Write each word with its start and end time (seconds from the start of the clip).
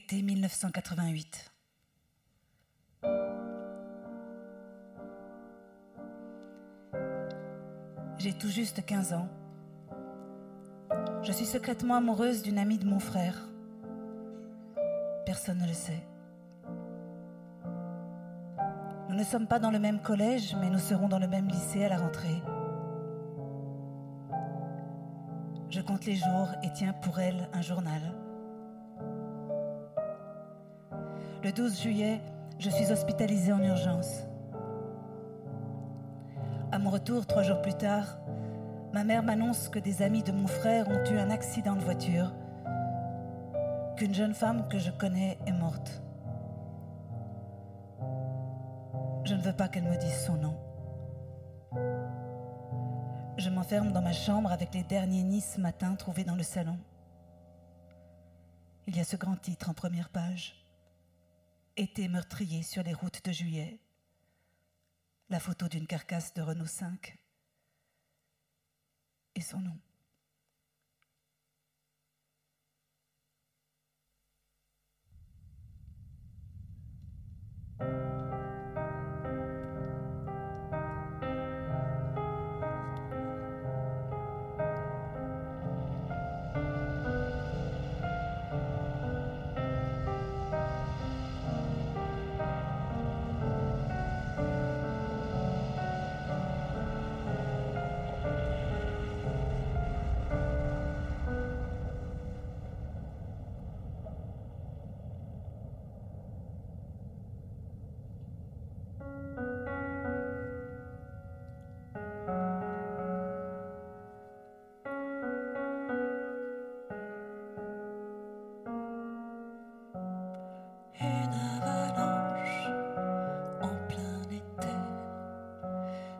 Été 0.00 0.22
1988. 0.22 1.52
J'ai 8.18 8.32
tout 8.34 8.48
juste 8.48 8.86
15 8.86 9.12
ans. 9.14 9.28
Je 11.24 11.32
suis 11.32 11.46
secrètement 11.46 11.96
amoureuse 11.96 12.44
d'une 12.44 12.58
amie 12.58 12.78
de 12.78 12.86
mon 12.86 13.00
frère. 13.00 13.34
Personne 15.26 15.58
ne 15.58 15.66
le 15.66 15.72
sait. 15.72 16.06
Nous 19.08 19.16
ne 19.16 19.24
sommes 19.24 19.48
pas 19.48 19.58
dans 19.58 19.72
le 19.72 19.80
même 19.80 20.00
collège, 20.00 20.54
mais 20.60 20.70
nous 20.70 20.78
serons 20.78 21.08
dans 21.08 21.18
le 21.18 21.26
même 21.26 21.48
lycée 21.48 21.84
à 21.84 21.88
la 21.88 21.98
rentrée. 21.98 22.40
Je 25.70 25.80
compte 25.80 26.04
les 26.04 26.14
jours 26.14 26.50
et 26.62 26.72
tiens 26.72 26.92
pour 26.92 27.18
elle 27.18 27.48
un 27.52 27.62
journal. 27.62 28.27
Le 31.48 31.54
12 31.54 31.80
juillet, 31.80 32.20
je 32.58 32.68
suis 32.68 32.92
hospitalisée 32.92 33.54
en 33.54 33.62
urgence. 33.62 34.24
À 36.70 36.78
mon 36.78 36.90
retour, 36.90 37.26
trois 37.26 37.42
jours 37.42 37.62
plus 37.62 37.72
tard, 37.72 38.18
ma 38.92 39.02
mère 39.02 39.22
m'annonce 39.22 39.70
que 39.70 39.78
des 39.78 40.02
amis 40.02 40.22
de 40.22 40.30
mon 40.30 40.46
frère 40.46 40.86
ont 40.90 41.10
eu 41.10 41.18
un 41.18 41.30
accident 41.30 41.74
de 41.74 41.80
voiture, 41.80 42.34
qu'une 43.96 44.12
jeune 44.12 44.34
femme 44.34 44.68
que 44.68 44.78
je 44.78 44.90
connais 44.90 45.38
est 45.46 45.52
morte. 45.52 46.02
Je 49.24 49.34
ne 49.34 49.40
veux 49.40 49.56
pas 49.56 49.68
qu'elle 49.68 49.88
me 49.88 49.96
dise 49.96 50.26
son 50.26 50.34
nom. 50.34 50.54
Je 53.38 53.48
m'enferme 53.48 53.92
dans 53.92 54.02
ma 54.02 54.12
chambre 54.12 54.52
avec 54.52 54.74
les 54.74 54.82
derniers 54.82 55.22
Nice 55.22 55.56
matin 55.56 55.94
trouvés 55.94 56.24
dans 56.24 56.36
le 56.36 56.42
salon. 56.42 56.76
Il 58.86 58.94
y 58.94 59.00
a 59.00 59.04
ce 59.04 59.16
grand 59.16 59.36
titre 59.36 59.70
en 59.70 59.72
première 59.72 60.10
page. 60.10 60.67
Été 61.78 62.08
meurtrier 62.08 62.64
sur 62.64 62.82
les 62.82 62.92
routes 62.92 63.24
de 63.24 63.30
juillet. 63.30 63.78
La 65.28 65.38
photo 65.38 65.68
d'une 65.68 65.86
carcasse 65.86 66.34
de 66.34 66.42
Renault 66.42 66.66
5 66.66 67.16
et 69.36 69.40
son 69.40 69.60
nom. 69.60 69.78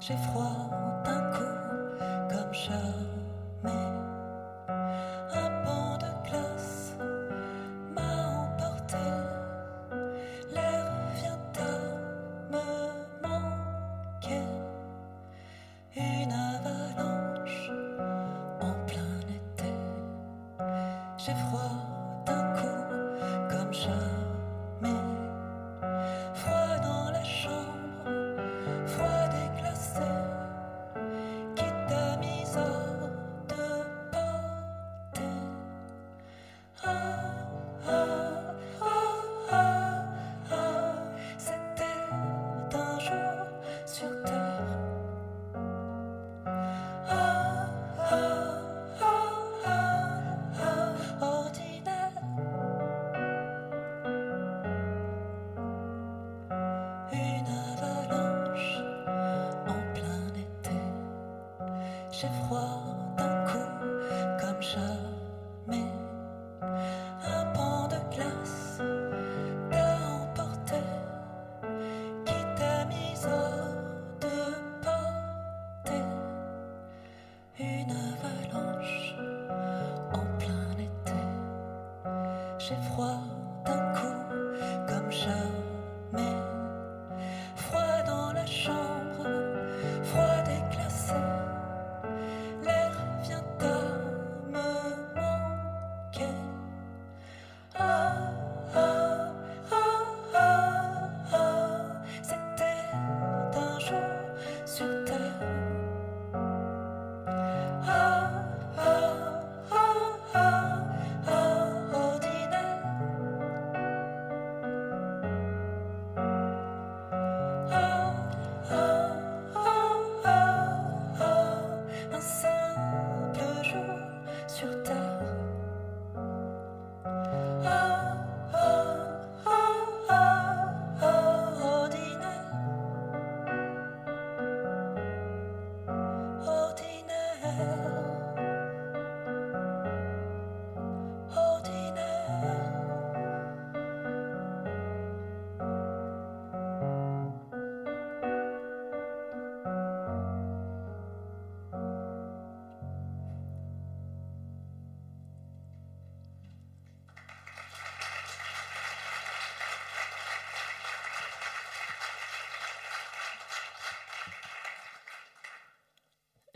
J'ai 0.08 0.16
froid 0.16 0.47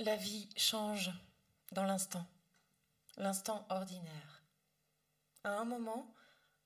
La 0.05 0.17
vie 0.17 0.49
change 0.57 1.13
dans 1.71 1.85
l'instant, 1.85 2.27
l'instant 3.19 3.65
ordinaire. 3.71 4.43
À 5.45 5.51
un 5.61 5.65
moment, 5.65 6.13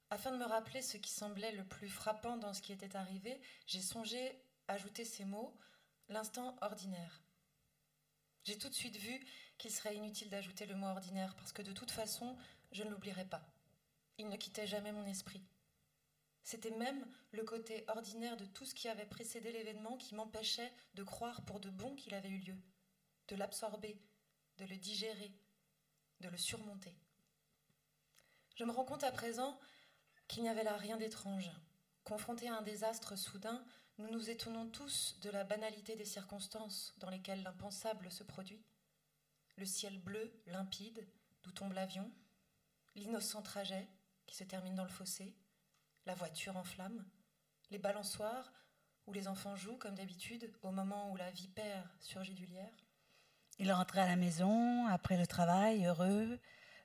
Afin 0.09 0.33
de 0.33 0.39
me 0.39 0.47
rappeler 0.47 0.81
ce 0.81 0.97
qui 0.97 1.11
semblait 1.11 1.53
le 1.53 1.65
plus 1.65 1.91
frappant 1.91 2.39
dans 2.39 2.55
ce 2.55 2.63
qui 2.63 2.73
était 2.73 2.97
arrivé, 2.97 3.39
j'ai 3.67 3.83
songé 3.83 4.41
ajouter 4.69 5.05
ces 5.05 5.27
mots, 5.27 5.55
l'instant 6.09 6.57
ordinaire. 6.63 7.21
J'ai 8.45 8.57
tout 8.57 8.71
de 8.71 8.75
suite 8.75 8.97
vu 8.97 9.21
qu'il 9.59 9.71
serait 9.71 9.97
inutile 9.97 10.31
d'ajouter 10.31 10.65
le 10.65 10.75
mot 10.75 10.87
ordinaire 10.87 11.35
parce 11.35 11.53
que 11.53 11.61
de 11.61 11.73
toute 11.73 11.91
façon, 11.91 12.39
je 12.73 12.85
ne 12.85 12.91
l'oublierai 12.91 13.27
pas. 13.27 13.47
Il 14.17 14.31
ne 14.31 14.37
quittait 14.37 14.67
jamais 14.67 14.93
mon 14.93 15.05
esprit. 15.05 15.45
C'était 16.43 16.71
même 16.71 17.07
le 17.33 17.45
côté 17.45 17.85
ordinaire 17.89 18.39
de 18.39 18.47
tout 18.47 18.65
ce 18.65 18.75
qui 18.75 18.89
avait 18.89 19.05
précédé 19.05 19.53
l'événement 19.53 19.99
qui 19.99 20.15
m'empêchait 20.15 20.73
de 20.95 21.03
croire 21.03 21.45
pour 21.45 21.61
de 21.61 21.69
bon 21.69 21.95
qu'il 21.97 22.15
avait 22.15 22.31
eu 22.31 22.39
lieu, 22.39 22.57
de 23.29 23.37
l'absorber, 23.37 24.01
de 24.59 24.65
le 24.65 24.77
digérer, 24.77 25.33
de 26.21 26.29
le 26.29 26.37
surmonter. 26.37 26.97
Je 28.57 28.65
me 28.65 28.73
rends 28.73 28.85
compte 28.85 29.05
à 29.05 29.13
présent 29.13 29.59
qu'il 30.29 30.43
n'y 30.43 30.49
avait 30.49 30.65
là 30.65 30.77
rien 30.77 30.97
d'étrange. 30.97 31.51
Confrontés 32.05 32.49
à 32.49 32.57
un 32.57 32.63
désastre 32.63 33.17
soudain, 33.17 33.65
nous 33.99 34.11
nous 34.11 34.31
étonnons 34.31 34.69
tous 34.69 35.19
de 35.21 35.31
la 35.31 35.45
banalité 35.45 35.97
des 35.97 36.05
circonstances 36.05 36.95
dans 36.99 37.11
lesquelles 37.11 37.43
l'impensable 37.43 38.11
se 38.11 38.23
produit. 38.23 38.65
Le 39.57 39.65
ciel 39.65 39.99
bleu, 39.99 40.33
limpide, 40.47 41.07
d'où 41.43 41.51
tombe 41.53 41.73
l'avion, 41.73 42.11
l'innocent 42.95 43.43
trajet 43.43 43.89
qui 44.27 44.37
se 44.37 44.45
termine 44.45 44.75
dans 44.75 44.85
le 44.85 44.91
fossé, 44.91 45.35
la 46.05 46.15
voiture 46.15 46.57
en 46.57 46.65
flammes, 46.65 47.05
les 47.71 47.79
balançoires 47.79 48.53
où 49.07 49.13
les 49.13 49.29
enfants 49.29 49.57
jouent 49.57 49.79
comme 49.79 49.95
d'habitude 49.95 50.53
au 50.63 50.71
moment 50.71 51.11
où 51.11 51.17
la 51.17 51.31
vipère 51.31 51.97
surgit 52.01 52.35
du 52.35 52.47
lierre. 52.47 52.86
Il 53.59 53.73
rentrait 53.73 54.03
à 54.03 54.07
la 54.07 54.17
maison 54.17 54.87
après 54.87 55.17
le 55.17 55.27
travail, 55.27 55.87
heureux, 55.87 56.39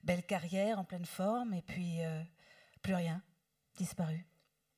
belle 0.04 0.26
carrière 0.26 0.80
en 0.80 0.86
pleine 0.86 1.06
forme, 1.06 1.54
et 1.54 1.62
puis 1.62 2.04
euh, 2.04 2.24
plus 2.82 2.96
rien, 2.96 3.22
disparu. 3.76 4.26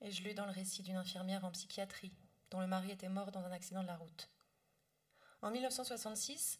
Et 0.01 0.11
je 0.11 0.23
lus 0.23 0.33
dans 0.33 0.45
le 0.45 0.51
récit 0.51 0.81
d'une 0.81 0.95
infirmière 0.95 1.45
en 1.45 1.51
psychiatrie, 1.51 2.13
dont 2.49 2.59
le 2.59 2.67
mari 2.67 2.91
était 2.91 3.09
mort 3.09 3.31
dans 3.31 3.45
un 3.45 3.51
accident 3.51 3.83
de 3.83 3.87
la 3.87 3.95
route. 3.95 4.29
En 5.41 5.51
1966, 5.51 6.57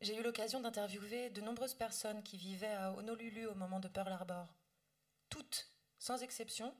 j'ai 0.00 0.16
eu 0.16 0.22
l'occasion 0.22 0.60
d'interviewer 0.60 1.30
de 1.30 1.40
nombreuses 1.40 1.74
personnes 1.74 2.22
qui 2.22 2.36
vivaient 2.36 2.74
à 2.74 2.92
Honolulu 2.92 3.46
au 3.46 3.54
moment 3.56 3.80
de 3.80 3.88
Pearl 3.88 4.12
Harbor. 4.12 4.46
Toutes, 5.28 5.72
sans 5.98 6.22
exception, 6.22 6.72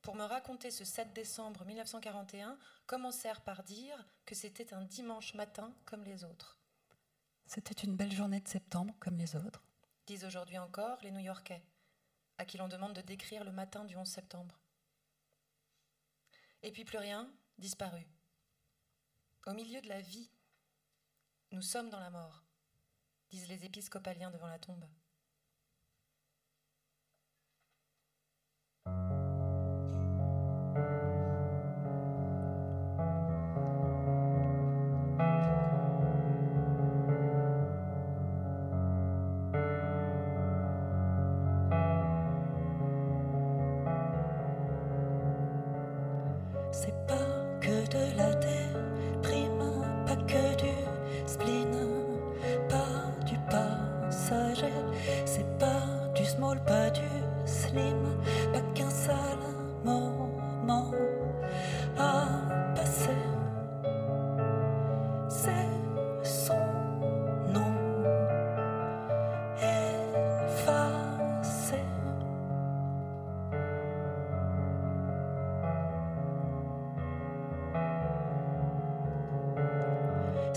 pour 0.00 0.14
me 0.14 0.24
raconter 0.24 0.70
ce 0.70 0.84
7 0.84 1.12
décembre 1.12 1.64
1941, 1.64 2.56
commencèrent 2.86 3.40
par 3.40 3.64
dire 3.64 4.06
que 4.26 4.34
c'était 4.34 4.74
un 4.74 4.84
dimanche 4.84 5.34
matin 5.34 5.74
comme 5.84 6.04
les 6.04 6.24
autres. 6.24 6.61
C'était 7.46 7.82
une 7.84 7.96
belle 7.96 8.12
journée 8.12 8.40
de 8.40 8.48
septembre 8.48 8.94
comme 8.98 9.18
les 9.18 9.36
autres. 9.36 9.62
Disent 10.06 10.24
aujourd'hui 10.24 10.58
encore 10.58 10.98
les 11.02 11.10
New-Yorkais, 11.10 11.62
à 12.38 12.44
qui 12.44 12.58
l'on 12.58 12.68
demande 12.68 12.94
de 12.94 13.02
décrire 13.02 13.44
le 13.44 13.52
matin 13.52 13.84
du 13.84 13.96
11 13.96 14.08
septembre. 14.08 14.58
Et 16.62 16.72
puis 16.72 16.84
plus 16.84 16.98
rien, 16.98 17.30
disparu. 17.58 18.06
Au 19.46 19.52
milieu 19.52 19.80
de 19.80 19.88
la 19.88 20.00
vie, 20.00 20.30
nous 21.50 21.62
sommes 21.62 21.90
dans 21.90 22.00
la 22.00 22.10
mort, 22.10 22.44
disent 23.30 23.48
les 23.48 23.64
épiscopaliens 23.64 24.30
devant 24.30 24.46
la 24.46 24.58
tombe. 24.58 24.84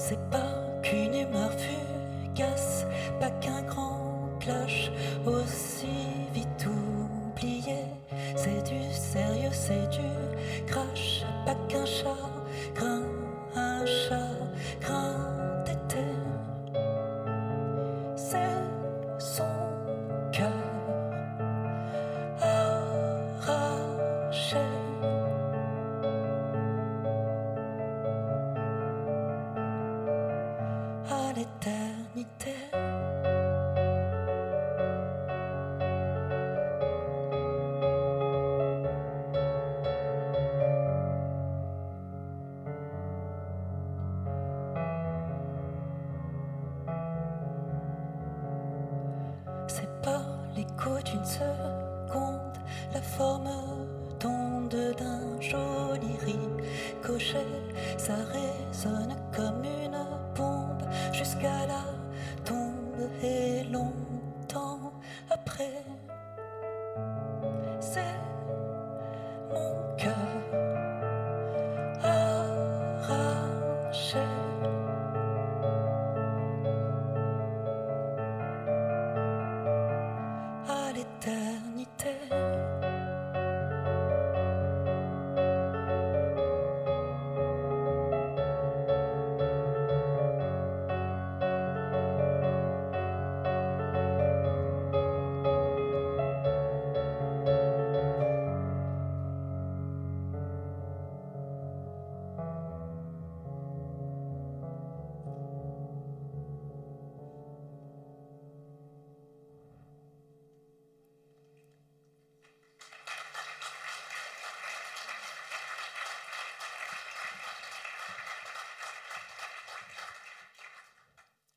C'est 0.07 0.19
pas 0.29 0.54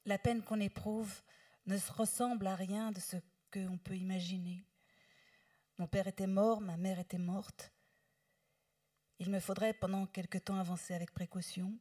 La 0.09 0.17
peine 0.17 0.43
qu'on 0.43 0.59
éprouve 0.59 1.21
ne 1.67 1.77
se 1.77 1.93
ressemble 1.93 2.47
à 2.47 2.55
rien 2.55 2.93
de 2.93 2.99
ce 2.99 3.19
qu'on 3.53 3.77
peut 3.77 3.95
imaginer. 3.95 4.65
Mon 5.77 5.87
père 5.87 6.07
était 6.07 6.27
mort, 6.27 6.63
ma 6.63 6.79
mère 6.79 6.99
était 6.99 7.19
morte. 7.19 7.75
Il 9.19 9.29
me 9.29 9.39
faudrait 9.39 9.75
pendant 9.75 10.07
quelque 10.07 10.39
temps 10.39 10.57
avancer 10.57 10.95
avec 10.95 11.13
précaution, 11.13 11.79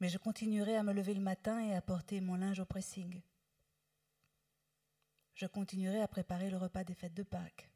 mais 0.00 0.08
je 0.08 0.16
continuerai 0.16 0.74
à 0.74 0.82
me 0.82 0.94
lever 0.94 1.12
le 1.12 1.20
matin 1.20 1.60
et 1.60 1.74
à 1.74 1.82
porter 1.82 2.22
mon 2.22 2.36
linge 2.36 2.60
au 2.60 2.64
pressing. 2.64 3.20
Je 5.34 5.44
continuerai 5.44 6.00
à 6.00 6.08
préparer 6.08 6.48
le 6.48 6.56
repas 6.56 6.82
des 6.82 6.94
fêtes 6.94 7.12
de 7.12 7.24
Pâques. 7.24 7.68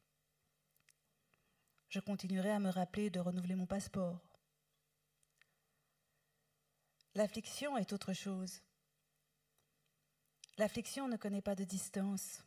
je 1.89 1.99
continuerai 1.99 2.49
à 2.49 2.59
me 2.59 2.69
rappeler 2.69 3.11
de 3.11 3.19
renouveler 3.19 3.53
mon 3.53 3.67
passeport. 3.67 4.26
L'affliction 7.17 7.75
est 7.77 7.93
autre 7.93 8.13
chose. 8.13 8.61
L'affliction 10.59 11.07
ne 11.07 11.17
connaît 11.17 11.41
pas 11.41 11.55
de 11.55 11.63
distance. 11.63 12.43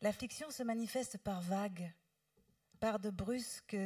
L'affliction 0.00 0.50
se 0.50 0.62
manifeste 0.62 1.18
par 1.18 1.42
vagues, 1.42 1.92
par 2.80 2.98
de 2.98 3.10
brusques 3.10 3.76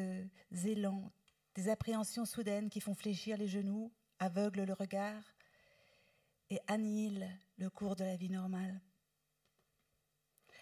élans, 0.52 1.10
des 1.56 1.68
appréhensions 1.68 2.26
soudaines 2.26 2.70
qui 2.70 2.80
font 2.80 2.94
fléchir 2.94 3.36
les 3.36 3.48
genoux, 3.48 3.92
aveuglent 4.20 4.62
le 4.62 4.72
regard 4.72 5.24
et 6.48 6.60
annihilent 6.68 7.36
le 7.56 7.70
cours 7.70 7.96
de 7.96 8.04
la 8.04 8.14
vie 8.14 8.30
normale. 8.30 8.80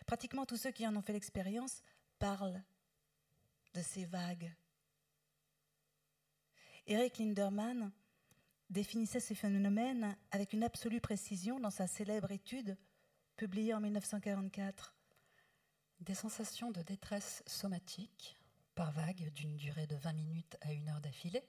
Pratiquement 0.07 0.47
tous 0.47 0.57
ceux 0.57 0.73
qui 0.73 0.87
en 0.87 0.97
ont 0.97 1.03
fait 1.03 1.13
l'expérience 1.13 1.83
parlent 2.19 2.63
de 3.75 3.83
ces 3.83 4.07
vagues. 4.07 4.51
Eric 6.87 7.19
Linderman 7.19 7.93
définissait 8.71 9.21
ces 9.21 9.35
phénomènes 9.35 10.17
avec 10.31 10.53
une 10.53 10.65
absolue 10.65 11.01
précision 11.01 11.61
dans 11.61 11.71
sa 11.71 11.87
célèbre 11.87 12.33
étude 12.33 12.77
publiée 13.37 13.75
en 13.75 13.81
1944. 13.81 14.95
Des 16.01 16.15
sensations 16.15 16.71
de 16.71 16.83
détresse 16.83 17.43
somatique, 17.47 18.37
par 18.75 18.93
vague 18.93 19.33
d'une 19.33 19.57
durée 19.57 19.87
de 19.87 19.97
20 19.97 20.13
minutes 20.13 20.57
à 20.61 20.73
une 20.73 20.89
heure 20.89 21.01
d'affilée, 21.01 21.45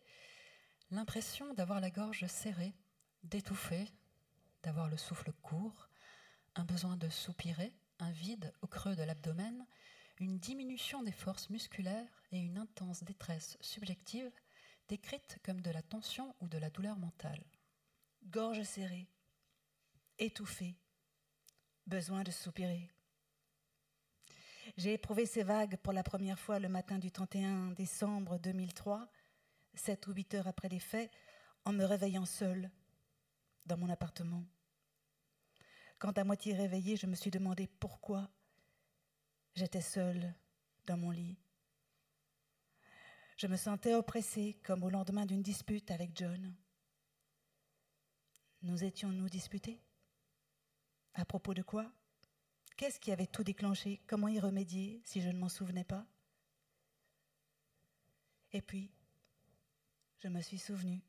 l'impression 0.92 1.54
d'avoir 1.54 1.82
la 1.82 1.90
gorge 1.90 2.26
serrée, 2.28 2.74
d'étouffer, 3.24 3.86
d'avoir 4.64 4.88
le 4.88 4.98
souffle 4.98 5.32
court, 5.42 5.90
un 6.56 6.64
besoin 6.64 6.98
de 6.98 7.10
soupirer, 7.10 7.74
un 8.00 8.12
vide 8.12 8.54
au 8.62 8.68
creux 8.68 8.96
de 8.96 9.04
l'abdomen, 9.04 9.66
une 10.20 10.40
diminution 10.40 11.04
des 11.04 11.12
forces 11.12 11.50
musculaires 11.50 12.24
et 12.32 12.40
une 12.40 12.58
intense 12.58 13.04
détresse 13.04 13.58
subjective 13.62 14.32
décrite 14.88 15.38
comme 15.44 15.62
de 15.62 15.72
la 15.72 15.82
tension 15.82 16.36
ou 16.42 16.48
de 16.48 16.58
la 16.58 16.70
douleur 16.70 16.98
mentale. 16.98 17.44
Gorge 18.24 18.64
serrée, 18.64 19.08
étouffée, 20.18 20.76
besoin 21.86 22.24
de 22.24 22.32
soupirer. 22.32 22.90
J'ai 24.76 24.94
éprouvé 24.94 25.26
ces 25.26 25.44
vagues 25.44 25.78
pour 25.78 25.94
la 25.94 26.04
première 26.04 26.40
fois 26.40 26.60
le 26.60 26.70
matin 26.70 27.00
du 27.00 27.12
31 27.12 27.72
décembre 27.72 28.38
2003, 28.40 29.10
sept 29.74 30.08
ou 30.08 30.14
huit 30.14 30.34
heures 30.34 30.48
après 30.48 30.70
les 30.70 30.80
faits, 30.80 31.12
en 31.66 31.74
me 31.74 31.86
réveillant 31.86 32.26
seule 32.26 32.70
dans 33.66 33.78
mon 33.78 33.90
appartement. 33.90 34.44
Quand 36.00 36.18
à 36.18 36.24
moitié 36.24 36.54
réveillée, 36.54 36.96
je 36.96 37.08
me 37.08 37.16
suis 37.16 37.32
demandé 37.32 37.68
pourquoi 37.80 38.30
j'étais 39.56 39.82
seule 39.82 40.34
dans 40.86 40.98
mon 40.98 41.12
lit. 41.12 41.38
Je 43.38 43.46
me 43.46 43.56
sentais 43.56 43.94
oppressée 43.94 44.58
comme 44.64 44.84
au 44.84 44.90
lendemain 44.90 45.28
d'une 45.28 45.44
dispute 45.44 45.92
avec 45.92 46.10
John. 46.16 46.56
Nous 48.64 48.84
étions-nous 48.84 49.30
disputés? 49.30 49.80
À 51.14 51.24
propos 51.24 51.54
de 51.54 51.62
quoi? 51.62 51.92
Qu'est-ce 52.76 53.00
qui 53.00 53.12
avait 53.12 53.28
tout 53.28 53.44
déclenché? 53.44 54.02
Comment 54.08 54.28
y 54.28 54.40
remédier 54.40 55.02
si 55.06 55.22
je 55.22 55.30
ne 55.30 55.38
m'en 55.38 55.50
souvenais 55.50 55.84
pas? 55.84 56.08
Et 58.54 58.62
puis, 58.64 58.90
je 60.18 60.30
me 60.30 60.42
suis 60.42 60.58
souvenue. 60.58 61.04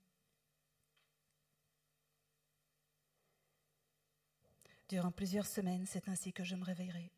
Durant 4.91 5.13
plusieurs 5.13 5.47
semaines, 5.47 5.87
c'est 5.87 6.09
ainsi 6.11 6.35
que 6.35 6.45
je 6.45 6.57
me 6.57 6.65
réveillerai. 6.65 7.11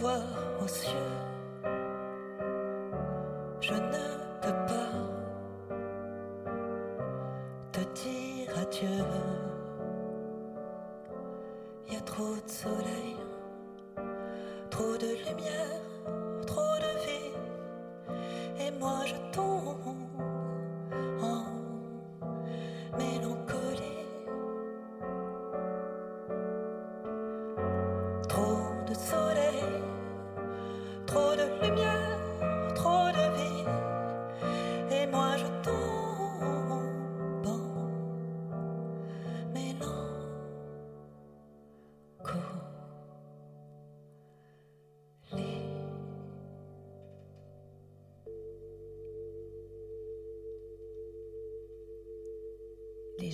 Voir 0.00 0.22
aux 0.62 0.68
cieux. 0.68 1.18
Je 3.60 3.72
ne 3.74 3.98
peux 4.40 4.58
pas 4.66 4.94
te 7.72 7.80
dire 8.02 8.58
adieu. 8.60 9.04
Il 11.86 11.94
y 11.94 11.96
a 11.96 12.00
trop 12.00 12.34
de 12.34 12.50
soleil, 12.50 13.16
trop 14.70 14.96
de 14.96 15.06
lumière, 15.28 15.73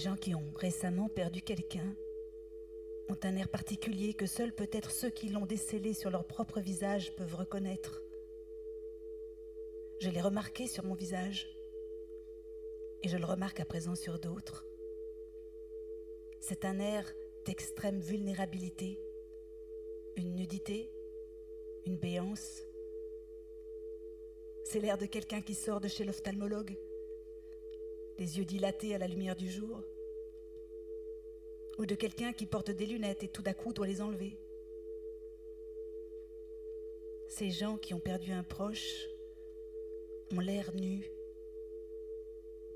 gens 0.00 0.16
qui 0.16 0.34
ont 0.34 0.50
récemment 0.56 1.10
perdu 1.10 1.42
quelqu'un 1.42 1.94
ont 3.10 3.18
un 3.22 3.36
air 3.36 3.50
particulier 3.50 4.14
que 4.14 4.24
seuls 4.24 4.54
peut-être 4.54 4.90
ceux 4.90 5.10
qui 5.10 5.28
l'ont 5.28 5.44
décelé 5.44 5.92
sur 5.92 6.10
leur 6.10 6.26
propre 6.26 6.58
visage 6.58 7.14
peuvent 7.16 7.34
reconnaître. 7.34 8.00
Je 10.00 10.08
l'ai 10.08 10.22
remarqué 10.22 10.66
sur 10.66 10.84
mon 10.84 10.94
visage 10.94 11.46
et 13.02 13.08
je 13.08 13.18
le 13.18 13.26
remarque 13.26 13.60
à 13.60 13.66
présent 13.66 13.94
sur 13.94 14.18
d'autres. 14.18 14.64
C'est 16.40 16.64
un 16.64 16.78
air 16.78 17.04
d'extrême 17.44 18.00
vulnérabilité, 18.00 18.98
une 20.16 20.34
nudité, 20.34 20.90
une 21.84 21.98
béance. 21.98 22.62
C'est 24.64 24.80
l'air 24.80 24.96
de 24.96 25.06
quelqu'un 25.06 25.42
qui 25.42 25.54
sort 25.54 25.80
de 25.80 25.88
chez 25.88 26.04
l'ophtalmologue, 26.04 26.74
les 28.18 28.38
yeux 28.38 28.46
dilatés 28.46 28.94
à 28.94 28.98
la 28.98 29.08
lumière 29.08 29.36
du 29.36 29.50
jour, 29.50 29.82
ou 31.80 31.86
de 31.86 31.94
quelqu'un 31.94 32.34
qui 32.34 32.44
porte 32.44 32.70
des 32.70 32.84
lunettes 32.84 33.22
et 33.22 33.28
tout 33.28 33.40
d'un 33.40 33.54
coup 33.54 33.72
doit 33.72 33.86
les 33.86 34.02
enlever. 34.02 34.38
Ces 37.30 37.50
gens 37.50 37.78
qui 37.78 37.94
ont 37.94 38.00
perdu 38.00 38.32
un 38.32 38.42
proche 38.42 39.06
ont 40.30 40.40
l'air 40.40 40.74
nus, 40.74 41.10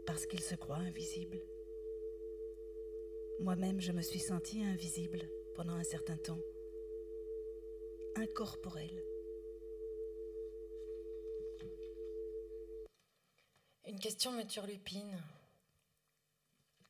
parce 0.07 0.25
qu'il 0.25 0.41
se 0.41 0.55
croit 0.55 0.79
invisible. 0.79 1.39
Moi-même, 3.41 3.79
je 3.79 3.93
me 3.93 4.01
suis 4.01 4.21
sentie 4.21 4.63
invisible 4.63 5.21
pendant 5.55 5.75
un 5.75 5.85
certain 5.85 6.17
temps, 6.17 6.41
incorporelle. 8.17 9.05
Une 13.87 13.99
question 13.99 14.33
me 14.33 14.45
turlupine. 14.45 15.23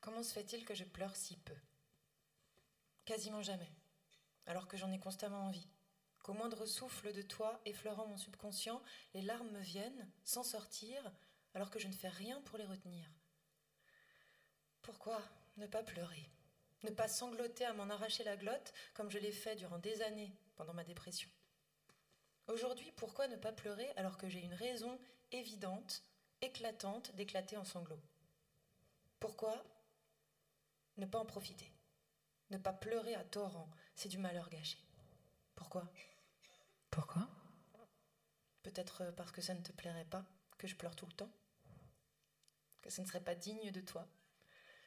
Comment 0.01 0.23
se 0.23 0.33
fait-il 0.33 0.65
que 0.65 0.75
je 0.75 0.85
pleure 0.85 1.17
si 1.17 1.37
peu? 1.39 1.55
Quasiment 3.05 3.43
jamais, 3.43 3.71
alors 4.47 4.67
que 4.67 4.79
j'en 4.79 4.91
ai 4.91 4.99
constamment 4.99 5.47
envie. 5.47 5.69
Qu'au 6.23 6.33
moindre 6.33 6.65
souffle 6.65 7.13
de 7.13 7.21
toi 7.21 7.61
effleurant 7.67 8.07
mon 8.07 8.17
subconscient, 8.17 8.83
les 9.13 9.21
larmes 9.21 9.51
me 9.51 9.61
viennent, 9.61 10.11
sans 10.25 10.43
sortir, 10.43 11.13
alors 11.53 11.71
que 11.71 11.79
je 11.79 11.87
ne 11.87 11.93
fais 11.93 12.09
rien 12.09 12.41
pour 12.43 12.57
les 12.57 12.65
retenir. 12.65 13.07
Pourquoi 14.81 15.21
ne 15.59 15.67
pas 15.67 15.83
pleurer? 15.83 16.31
Ne 16.83 16.91
pas 16.91 17.09
sangloter 17.09 17.67
à 17.67 17.75
m'en 17.75 17.91
arracher 17.91 18.25
la 18.25 18.39
glotte, 18.39 18.73
comme 18.95 19.11
je 19.11 19.19
l'ai 19.19 19.33
fait 19.33 19.57
durant 19.57 19.79
des 19.79 20.01
années 20.01 20.33
pendant 20.57 20.73
ma 20.73 20.85
dépression? 20.85 21.29
Aujourd'hui, 22.47 22.91
pourquoi 22.97 23.29
ne 23.29 23.37
pas 23.37 23.53
pleurer 23.53 23.91
alors 23.97 24.17
que 24.17 24.31
j'ai 24.31 24.41
une 24.41 24.55
raison 24.55 24.99
évidente, 25.31 26.03
éclatante 26.41 27.15
d'éclater 27.17 27.59
en 27.59 27.65
sanglots? 27.65 28.03
Pourquoi 29.21 29.63
ne 30.97 31.07
pas 31.07 31.19
en 31.19 31.27
profiter? 31.27 31.74
Ne 32.51 32.59
pas 32.59 32.73
pleurer 32.73 33.15
à 33.15 33.25
torrent, 33.25 33.71
c'est 33.95 34.09
du 34.09 34.19
malheur 34.19 34.49
gâché. 34.51 34.79
Pourquoi? 35.55 35.91
Pourquoi? 36.91 37.29
Peut-être 38.63 39.13
parce 39.17 39.33
que 39.33 39.43
ça 39.43 39.55
ne 39.55 39.63
te 39.63 39.73
plairait 39.73 40.05
pas 40.05 40.25
que 40.59 40.67
je 40.67 40.77
pleure 40.77 40.97
tout 40.97 41.07
le 41.07 41.13
temps. 41.13 41.33
Que 42.83 42.91
ce 42.91 43.01
ne 43.01 43.07
serait 43.07 43.25
pas 43.25 43.35
digne 43.35 43.71
de 43.71 43.81
toi. 43.81 44.07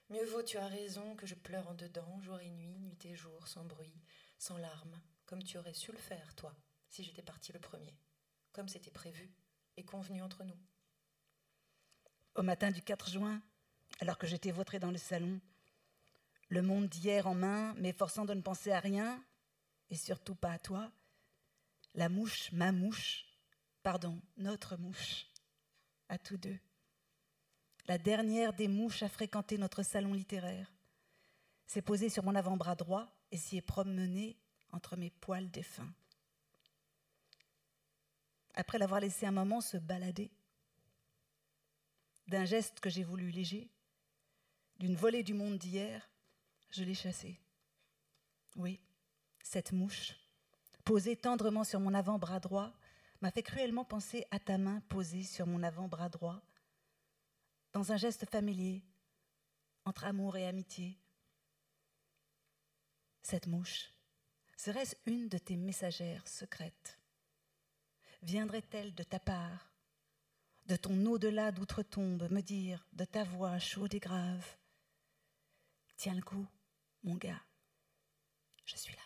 Mieux 0.09 0.25
vaut, 0.25 0.43
tu 0.43 0.57
as 0.57 0.67
raison, 0.67 1.15
que 1.15 1.25
je 1.25 1.35
pleure 1.35 1.67
en 1.67 1.73
dedans, 1.73 2.19
jour 2.21 2.39
et 2.39 2.49
nuit, 2.49 2.79
nuit 2.79 3.05
et 3.05 3.15
jour, 3.15 3.47
sans 3.47 3.65
bruit, 3.65 4.01
sans 4.37 4.57
larmes, 4.57 5.01
comme 5.25 5.43
tu 5.43 5.57
aurais 5.57 5.73
su 5.73 5.91
le 5.91 5.97
faire, 5.97 6.33
toi, 6.35 6.55
si 6.89 7.03
j'étais 7.03 7.21
parti 7.21 7.51
le 7.51 7.59
premier, 7.59 7.93
comme 8.53 8.69
c'était 8.69 8.91
prévu 8.91 9.29
et 9.75 9.83
convenu 9.83 10.21
entre 10.21 10.45
nous. 10.45 10.57
Au 12.35 12.41
matin 12.41 12.71
du 12.71 12.81
4 12.81 13.09
juin, 13.09 13.41
alors 13.99 14.17
que 14.17 14.27
j'étais 14.27 14.51
vautrée 14.51 14.79
dans 14.79 14.91
le 14.91 14.97
salon, 14.97 15.41
le 16.50 16.62
monde 16.62 16.88
d'hier 16.88 17.27
en 17.27 17.36
main, 17.36 17.74
m'efforçant 17.75 18.25
de 18.25 18.34
ne 18.34 18.42
penser 18.42 18.72
à 18.72 18.80
rien, 18.80 19.24
et 19.89 19.96
surtout 19.96 20.36
pas 20.36 20.51
à 20.51 20.60
toi, 20.60 20.92
la 21.94 22.10
mouche, 22.10 22.51
ma 22.51 22.72
mouche, 22.72 23.25
pardon, 23.84 24.22
notre 24.38 24.77
mouche, 24.77 25.27
à 26.10 26.18
tous 26.18 26.38
deux. 26.38 26.60
La 27.88 27.98
dernière 27.98 28.54
des 28.54 28.68
mouches 28.68 29.04
a 29.04 29.10
fréquenté 29.10 29.58
notre 29.58 29.84
salon 29.84 30.13
littéraire, 30.13 30.72
s'est 31.66 31.82
posée 31.82 32.10
sur 32.10 32.24
mon 32.24 32.36
avant-bras 32.36 32.75
droit 32.75 33.08
et 33.31 33.38
s'y 33.38 33.57
est 33.57 33.62
promenée 33.62 34.38
entre 34.72 34.98
mes 34.98 35.10
poils 35.10 35.50
défunts. 35.50 35.94
Après 38.53 38.77
l'avoir 38.77 39.01
laissé 39.01 39.25
un 39.25 39.31
moment 39.31 39.62
se 39.62 39.77
balader, 39.77 40.31
d'un 42.27 42.46
geste 42.46 42.79
que 42.79 42.90
j'ai 42.90 43.03
voulu 43.03 43.29
léger, 43.29 43.70
d'une 44.79 44.96
volée 44.96 45.24
du 45.24 45.33
monde 45.33 45.57
d'hier, 45.57 46.10
je 46.72 46.84
l'ai 46.84 46.94
chassée. 46.94 47.40
Oui, 48.56 48.80
cette 49.44 49.72
mouche, 49.72 50.16
posée 50.84 51.16
tendrement 51.16 51.64
sur 51.64 51.80
mon 51.80 51.94
avant-bras 51.94 52.40
droit, 52.40 52.74
m'a 53.22 53.32
fait 53.32 53.44
cruellement 53.44 53.86
penser 53.86 54.25
à 54.32 54.40
ta 54.40 54.58
main 54.58 54.82
posée 54.90 55.24
sur 55.24 55.48
mon 55.48 55.64
avant-bras 55.64 56.10
droit, 56.10 56.42
dans 57.74 57.92
un 57.92 57.98
geste 57.98 58.30
familier, 58.30 58.84
entre 59.86 60.06
amour 60.06 60.38
et 60.38 60.48
amitié. 60.48 60.98
Cette 63.22 63.48
mouche, 63.48 63.92
serait-ce 64.56 64.96
une 65.06 65.30
de 65.30 65.38
tes 65.38 65.58
messagères 65.58 66.27
secrètes? 66.27 67.00
Viendrait-elle 68.24 68.96
de 68.96 69.03
ta 69.03 69.20
part, 69.20 69.72
de 70.66 70.75
ton 70.75 71.06
au-delà 71.06 71.51
d'outre-tombe, 71.51 72.30
me 72.32 72.42
dire 72.42 72.86
de 72.94 73.06
ta 73.06 73.24
voix 73.24 73.60
chaude 73.60 73.94
et 73.94 74.00
grave 74.00 74.58
Tiens 75.96 76.16
le 76.16 76.22
coup, 76.22 76.46
mon 77.03 77.16
gars, 77.16 77.42
je 78.66 78.75
suis 78.75 78.94
là. 78.96 79.01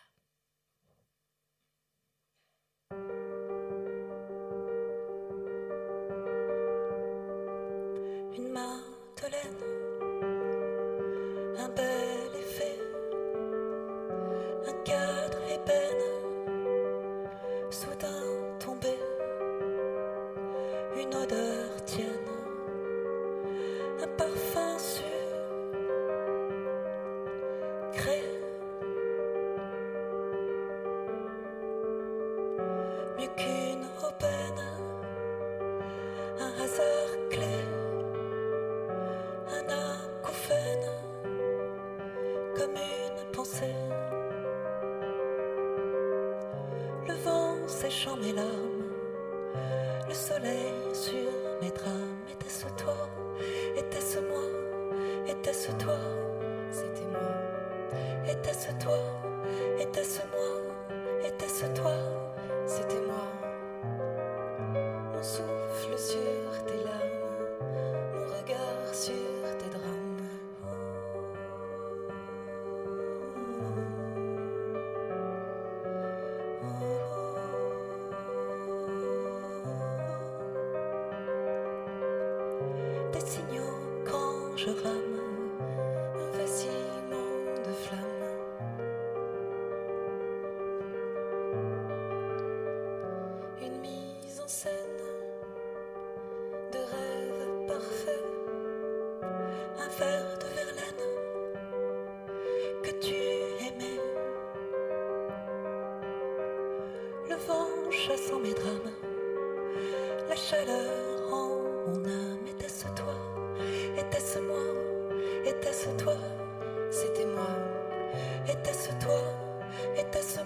Une 8.33 8.49
Madeleine, 8.51 9.70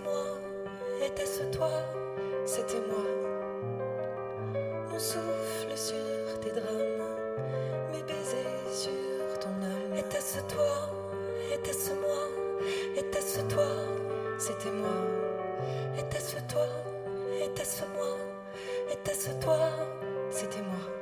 moi 0.05 0.23
Était-ce 1.05 1.43
toi? 1.55 1.71
C'était 2.45 2.81
moi. 2.87 3.03
Mon 4.89 4.99
souffle 4.99 5.75
sur 5.75 6.39
tes 6.41 6.51
drames, 6.51 7.15
mes 7.91 8.03
baisers 8.03 8.71
sur 8.71 9.39
ton 9.39 9.49
âme. 9.49 9.97
Était-ce 9.97 10.39
toi? 10.53 10.89
Était-ce 11.53 11.91
moi? 11.93 12.29
Était-ce 12.95 13.41
toi? 13.53 13.67
C'était 14.37 14.71
moi. 14.71 14.89
Était-ce 15.97 16.37
toi? 16.51 16.67
Était-ce 17.43 17.83
moi? 17.95 18.17
Était-ce 18.91 19.31
toi? 19.41 19.59
C'était 20.31 20.61
moi. 20.61 20.94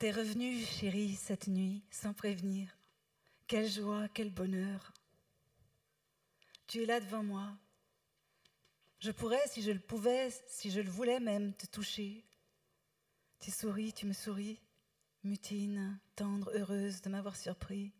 T'es 0.00 0.12
revenu, 0.12 0.64
chérie, 0.64 1.14
cette 1.14 1.46
nuit, 1.46 1.82
sans 1.90 2.14
prévenir. 2.14 2.74
Quelle 3.46 3.70
joie, 3.70 4.08
quel 4.08 4.30
bonheur. 4.30 4.94
Tu 6.66 6.82
es 6.82 6.86
là 6.86 7.00
devant 7.00 7.22
moi. 7.22 7.52
Je 9.00 9.10
pourrais, 9.10 9.46
si 9.48 9.60
je 9.60 9.70
le 9.70 9.78
pouvais, 9.78 10.30
si 10.46 10.70
je 10.70 10.80
le 10.80 10.88
voulais 10.88 11.20
même, 11.20 11.52
te 11.52 11.66
toucher. 11.66 12.24
Tu 13.40 13.50
souris, 13.50 13.92
tu 13.92 14.06
me 14.06 14.14
souris, 14.14 14.58
mutine, 15.22 16.00
tendre, 16.16 16.50
heureuse 16.54 17.02
de 17.02 17.10
m'avoir 17.10 17.36
surpris. 17.36 17.92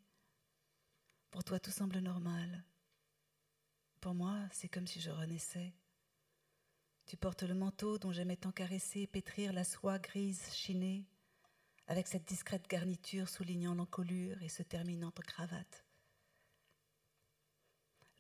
Pour 1.31 1.45
toi, 1.45 1.61
tout 1.61 1.71
semble 1.71 1.99
normal. 1.99 2.65
Pour 4.01 4.15
moi, 4.15 4.39
c'est 4.53 4.71
comme 4.71 4.87
si 4.87 5.03
je 5.03 5.11
renaissais. 5.11 5.75
Tu 7.05 7.19
portes 7.19 7.43
le 7.43 7.55
manteau 7.55 7.99
dont 7.99 8.11
j'aimais 8.11 8.39
tant 8.39 8.53
caresser, 8.53 9.07
pétrir 9.07 9.53
la 9.53 9.65
soie 9.65 9.99
grise 9.99 10.51
chinée 10.55 11.05
avec 11.91 12.07
cette 12.07 12.25
discrète 12.25 12.69
garniture 12.69 13.29
soulignant 13.29 13.75
l'encolure 13.75 14.41
et 14.45 14.49
se 14.49 14.63
terminant 14.63 15.09
en 15.09 15.23
cravate. 15.23 15.85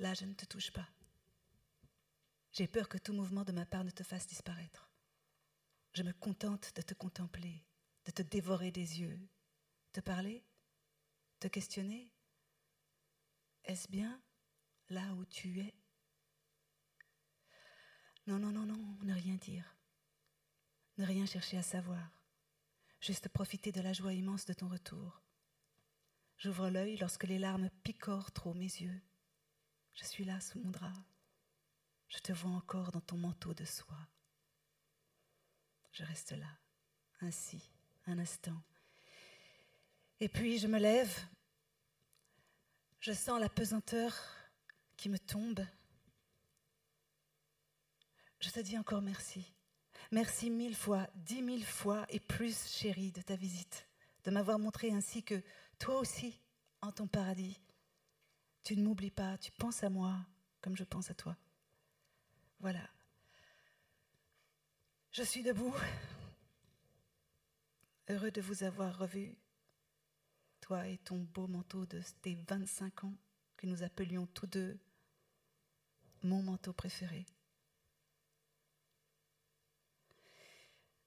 Là, 0.01 0.13
je 0.13 0.25
ne 0.25 0.35
te 0.35 0.45
touche 0.45 0.73
pas. 0.73 0.89
J'ai 2.51 2.67
peur 2.67 2.89
que 2.89 2.99
tout 2.99 3.13
mouvement 3.13 3.45
de 3.45 3.53
ma 3.53 3.65
part 3.65 3.85
ne 3.85 3.93
te 3.93 4.03
fasse 4.03 4.27
disparaître. 4.27 4.91
Je 5.93 6.03
me 6.03 6.13
contente 6.13 6.75
de 6.75 6.83
te 6.83 6.95
contempler, 6.95 7.65
de 8.07 8.11
te 8.11 8.23
dévorer 8.23 8.73
des 8.73 9.03
yeux, 9.03 9.21
te 9.93 10.01
parler, 10.01 10.45
te 11.39 11.47
questionner? 11.47 12.11
Est-ce 13.63 13.87
bien 13.87 14.21
là 14.89 15.15
où 15.15 15.25
tu 15.27 15.61
es? 15.61 15.75
Non, 18.27 18.41
non, 18.41 18.51
non, 18.51 18.67
non, 18.67 18.99
ne 19.03 19.15
rien 19.15 19.37
dire, 19.37 19.77
ne 20.99 21.07
rien 21.07 21.25
chercher 21.25 21.57
à 21.57 21.63
savoir 21.63 22.20
juste 23.01 23.29
profiter 23.29 23.73
de 23.73 23.81
la 23.81 23.93
joie 23.93 24.13
immense 24.13 24.45
de 24.47 24.53
ton 24.53 24.69
retour. 24.69 25.23
J'ouvre 26.37 26.69
l'œil 26.71 26.97
lorsque 26.97 27.25
les 27.25 27.39
larmes 27.39 27.71
picorent 27.83 28.33
trop 28.33 28.55
mes 28.55 28.65
yeux. 28.65 29.01
Je 29.95 30.05
suis 30.05 30.25
là 30.25 30.41
sous 30.41 30.59
mon 30.61 30.71
drap. 30.71 30.93
Je 32.09 32.19
te 32.19 32.33
vois 32.33 32.53
encore 32.53 32.91
dans 32.93 33.01
ton 33.01 33.17
manteau 33.17 33.55
de 33.55 33.65
soie. 33.65 34.09
Je 35.93 36.05
reste 36.05 36.33
là, 36.33 36.59
ainsi, 37.21 37.71
un 38.07 38.19
instant. 38.19 38.63
Et 40.21 40.29
puis 40.29 40.59
je 40.59 40.67
me 40.67 40.79
lève. 40.79 41.15
Je 43.01 43.13
sens 43.13 43.41
la 43.41 43.49
pesanteur 43.49 44.15
qui 44.97 45.09
me 45.09 45.19
tombe. 45.19 45.65
Je 48.41 48.51
te 48.51 48.61
dis 48.61 48.79
encore 48.79 49.03
merci. 49.03 49.55
Merci 50.13 50.51
mille 50.51 50.75
fois, 50.75 51.07
dix 51.15 51.41
mille 51.41 51.65
fois 51.65 52.05
et 52.09 52.19
plus, 52.19 52.67
chérie, 52.67 53.13
de 53.13 53.23
ta 53.23 53.37
visite, 53.37 53.89
de 54.25 54.33
m'avoir 54.33 54.59
montré 54.59 54.91
ainsi 54.91 55.23
que 55.23 55.41
toi 55.79 56.01
aussi, 56.01 56.41
en 56.81 56.91
ton 56.91 57.07
paradis, 57.07 57.61
tu 58.65 58.77
ne 58.77 58.83
m'oublies 58.83 59.13
pas, 59.13 59.39
tu 59.39 59.53
penses 59.53 59.85
à 59.85 59.91
moi 59.91 60.17
comme 60.61 60.77
je 60.77 60.83
pense 60.83 61.11
à 61.11 61.15
toi. 61.15 61.37
Voilà. 62.59 62.91
Je 65.13 65.23
suis 65.23 65.43
debout, 65.43 65.75
heureux 68.09 68.31
de 68.31 68.41
vous 68.41 68.65
avoir 68.65 68.99
revu, 68.99 69.39
toi 70.61 70.89
et 70.89 70.99
ton 70.99 71.19
beau 71.19 71.47
manteau 71.47 71.87
de 71.87 72.01
tes 72.23 72.35
25 72.49 73.05
ans 73.05 73.15
que 73.57 73.67
nous 73.67 73.83
appelions 73.83 74.27
tous 74.27 74.47
deux 74.47 74.79
mon 76.23 76.43
manteau 76.43 76.73
préféré. 76.73 77.25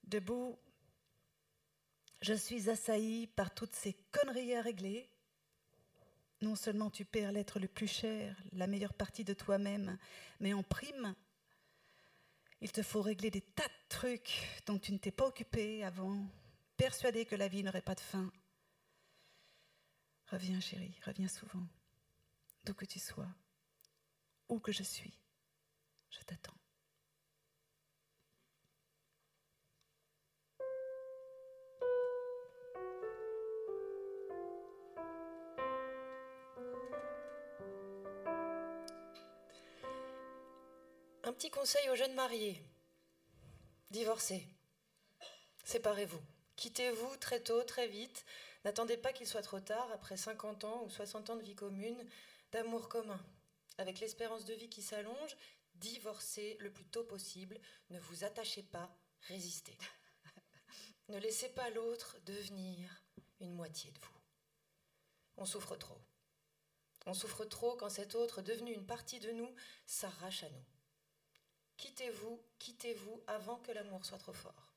Debout, 0.04 0.58
je 2.22 2.34
suis 2.34 2.70
assaillie 2.70 3.28
par 3.28 3.54
toutes 3.54 3.76
ces 3.76 3.94
conneries 4.12 4.56
à 4.56 4.62
régler. 4.62 5.10
Non 6.42 6.56
seulement 6.56 6.90
tu 6.90 7.06
perds 7.06 7.32
l'être 7.32 7.60
le 7.60 7.68
plus 7.68 7.88
cher, 7.88 8.38
la 8.52 8.68
meilleure 8.68 8.94
partie 8.94 9.24
de 9.24 9.34
toi-même, 9.34 9.98
mais 10.40 10.54
en 10.54 10.64
prime, 10.64 11.16
il 12.62 12.72
te 12.72 12.84
faut 12.84 13.02
régler 13.02 13.30
des 13.30 13.42
tas 13.42 13.68
de 13.68 13.74
trucs 13.90 14.62
dont 14.66 14.80
tu 14.80 14.92
ne 14.92 14.98
t'es 14.98 15.12
pas 15.12 15.28
occupé 15.28 15.84
avant, 15.84 16.26
persuadé 16.78 17.26
que 17.26 17.36
la 17.36 17.48
vie 17.48 17.64
n'aurait 17.64 17.82
pas 17.82 17.96
de 17.96 18.02
fin. 18.02 18.32
Reviens, 20.28 20.60
chérie, 20.60 20.98
reviens 21.06 21.28
souvent, 21.28 21.66
d'où 22.64 22.74
que 22.74 22.86
tu 22.86 23.00
sois, 23.00 23.28
où 24.50 24.60
que 24.60 24.72
je 24.72 24.84
suis, 24.84 25.18
je 26.10 26.20
t'attends. 26.22 26.63
Un 41.26 41.32
petit 41.32 41.50
conseil 41.50 41.90
aux 41.90 41.96
jeunes 41.96 42.16
mariés. 42.16 42.62
Divorcez. 43.92 44.46
Séparez-vous. 45.64 46.20
Quittez-vous 46.58 47.16
très 47.16 47.40
tôt, 47.40 47.64
très 47.64 47.88
vite. 47.88 48.26
N'attendez 48.66 48.98
pas 48.98 49.14
qu'il 49.14 49.26
soit 49.26 49.42
trop 49.42 49.62
tard, 49.62 49.90
après 49.94 50.18
50 50.18 50.66
ans 50.66 50.84
ou 50.84 50.90
60 50.90 51.30
ans 51.30 51.36
de 51.38 51.42
vie 51.42 51.56
commune, 51.56 52.06
d'amour 52.52 52.90
commun. 52.90 53.26
Avec 53.78 54.02
l'espérance 54.02 54.44
de 54.44 54.54
vie 54.54 54.68
qui 54.68 54.82
s'allonge, 54.82 55.38
divorcez 55.76 56.58
le 56.60 56.74
plus 56.74 56.86
tôt 56.88 57.06
possible. 57.06 57.58
Ne 57.90 58.00
vous 58.00 58.26
attachez 58.26 58.64
pas, 58.64 58.94
résistez. 59.22 59.78
ne 61.08 61.20
laissez 61.20 61.48
pas 61.50 61.70
l'autre 61.70 62.18
devenir 62.26 63.02
une 63.40 63.54
moitié 63.54 63.92
de 63.92 64.00
vous. 64.00 64.20
On 65.38 65.46
souffre 65.46 65.78
trop. 65.78 66.02
On 67.06 67.14
souffre 67.14 67.46
trop 67.46 67.78
quand 67.78 67.90
cet 67.90 68.14
autre, 68.14 68.42
devenu 68.42 68.74
une 68.74 68.86
partie 68.86 69.22
de 69.22 69.32
nous, 69.32 69.56
s'arrache 69.86 70.44
à 70.44 70.50
nous. 70.50 70.73
Quittez-vous, 71.78 72.42
quittez-vous 72.60 73.24
avant 73.28 73.58
que 73.58 73.72
l'amour 73.72 74.06
soit 74.06 74.18
trop 74.18 74.34
fort. 74.34 74.74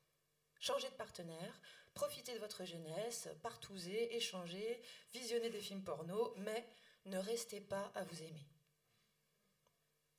Changez 0.59 0.89
de 0.89 0.95
partenaire, 0.95 1.61
profitez 1.93 2.33
de 2.33 2.39
votre 2.39 2.65
jeunesse, 2.65 3.29
partousez, 3.41 4.15
échangez, 4.15 4.81
visionnez 5.13 5.49
des 5.49 5.61
films 5.61 5.83
porno, 5.83 6.33
mais 6.37 6.67
ne 7.05 7.17
restez 7.17 7.61
pas 7.61 7.91
à 7.95 8.03
vous 8.03 8.23
aimer. 8.23 8.47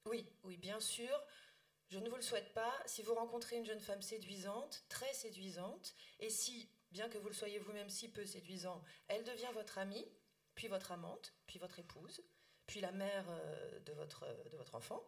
Oui, 0.07 0.27
oui, 0.45 0.57
bien 0.57 0.81
sûr, 0.81 1.23
je 1.89 1.99
ne 1.99 2.09
vous 2.09 2.17
le 2.17 2.23
souhaite 2.23 2.53
pas. 2.55 2.73
Si 2.87 3.03
vous 3.03 3.15
rencontrez 3.15 3.57
une 3.57 3.67
jeune 3.67 3.81
femme 3.81 4.03
séduisante, 4.03 4.85
très 4.89 5.13
séduisante, 5.13 5.95
et 6.21 6.31
si, 6.31 6.71
bien 6.93 7.09
que 7.09 7.19
vous 7.19 7.29
le 7.29 7.35
soyez 7.35 7.59
vous-même 7.59 7.91
si 7.91 8.11
peu 8.11 8.25
séduisant, 8.25 8.83
elle 9.09 9.25
devient 9.25 9.51
votre 9.55 9.79
amie, 9.79 10.07
puis 10.55 10.69
votre 10.69 10.93
amante, 10.93 11.35
puis 11.47 11.59
votre 11.59 11.79
épouse, 11.79 12.23
puis 12.67 12.81
la 12.81 12.93
mère 12.93 13.25
euh, 13.29 13.81
de 13.81 13.93
votre, 13.93 14.27
de 14.51 14.57
votre 14.57 14.75
enfant, 14.75 15.03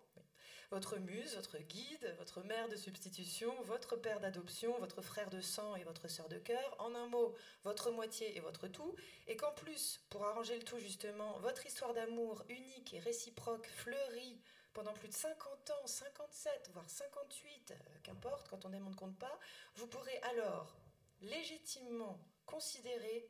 votre 0.70 0.98
muse, 0.98 1.35
votre 1.35 1.59
guide, 1.59 2.14
votre 2.18 2.42
mère 2.42 2.68
de 2.68 2.76
substitution, 2.76 3.52
votre 3.62 3.96
père 3.96 4.20
d'adoption, 4.20 4.78
votre 4.78 5.02
frère 5.02 5.28
de 5.30 5.40
sang 5.40 5.74
et 5.74 5.83
votre 5.83 6.09
sœur 6.09 6.28
de 6.28 6.38
cœur, 6.38 6.76
en 6.78 6.94
un 6.94 7.09
mot, 7.09 7.35
votre 7.64 7.90
moitié 7.90 8.37
et 8.37 8.40
votre 8.40 8.68
tout, 8.68 8.94
et 9.26 9.37
qu'en 9.37 9.52
plus, 9.52 10.00
pour 10.11 10.24
arranger 10.24 10.56
le 10.56 10.62
tout 10.62 10.78
justement, 10.78 11.38
votre 11.40 11.66
histoire 11.66 11.92
d'amour 11.92 12.44
unique 12.48 12.94
et 12.94 13.00
réciproque 13.00 13.66
fleurit 13.66 14.40
pendant 14.72 14.92
plus 14.92 15.09
de 15.09 15.14
50 15.14 15.70
ans, 15.70 15.87
57, 15.87 16.70
voire 16.72 16.88
58, 16.88 17.72
euh, 17.72 17.74
qu'importe, 18.04 18.48
quand 18.48 18.64
on 18.64 18.72
aime, 18.72 18.87
on 18.87 18.90
ne 18.90 18.94
compte 18.94 19.18
pas, 19.18 19.38
vous 19.74 19.88
pourrez 19.88 20.18
alors 20.18 20.76
légitimement 21.22 22.18
considérer 22.46 23.28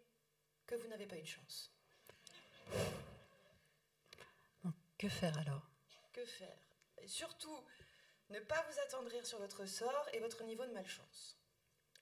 que 0.67 0.75
vous 0.75 0.89
n'avez 0.89 1.07
pas 1.07 1.17
eu 1.17 1.23
de 1.23 1.27
chance. 1.27 1.73
Que 4.99 5.09
faire 5.09 5.39
alors? 5.39 5.67
Que 6.13 6.25
faire? 6.27 6.70
Et 7.03 7.09
surtout, 7.09 7.65
ne 8.31 8.39
pas 8.41 8.63
vous 8.63 8.79
attendrir 8.81 9.27
sur 9.27 9.39
votre 9.39 9.67
sort 9.67 10.09
et 10.13 10.21
votre 10.21 10.43
niveau 10.45 10.65
de 10.65 10.73
malchance. 10.73 11.37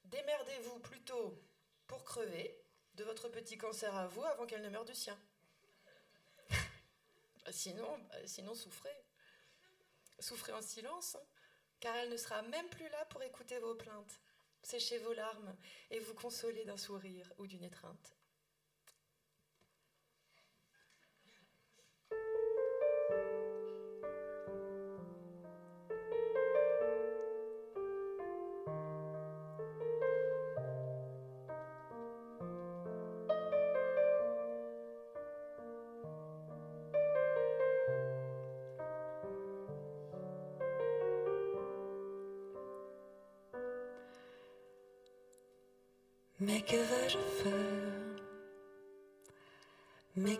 Démerdez-vous 0.05 0.79
plutôt 0.81 1.43
pour 1.87 2.05
crever 2.05 2.63
de 2.95 3.05
votre 3.05 3.29
petit 3.29 3.57
cancer 3.57 3.95
à 3.95 4.07
vous 4.07 4.25
avant 4.25 4.47
qu'elle 4.47 4.63
ne 4.63 4.69
meure 4.69 4.85
du 4.85 4.95
sien. 4.95 5.19
sinon, 7.51 7.99
bah, 8.11 8.27
sinon 8.27 8.55
souffrez. 8.55 9.05
Souffrez 10.19 10.53
en 10.53 10.63
silence, 10.63 11.15
hein, 11.15 11.25
car 11.81 11.95
elle 11.97 12.11
ne 12.11 12.17
sera 12.17 12.43
même 12.43 12.69
plus 12.69 12.89
là 12.89 13.05
pour 13.07 13.23
écouter 13.23 13.59
vos 13.61 13.75
plaintes, 13.75 14.21
sécher 14.63 14.99
vos 14.99 15.13
larmes 15.13 15.57
et 15.91 16.01
vous 16.01 16.15
consoler 16.15 16.65
d'un 16.65 16.77
sourire 16.77 17.33
ou 17.39 17.47
d'une 17.47 17.65
étreinte. 17.65 18.18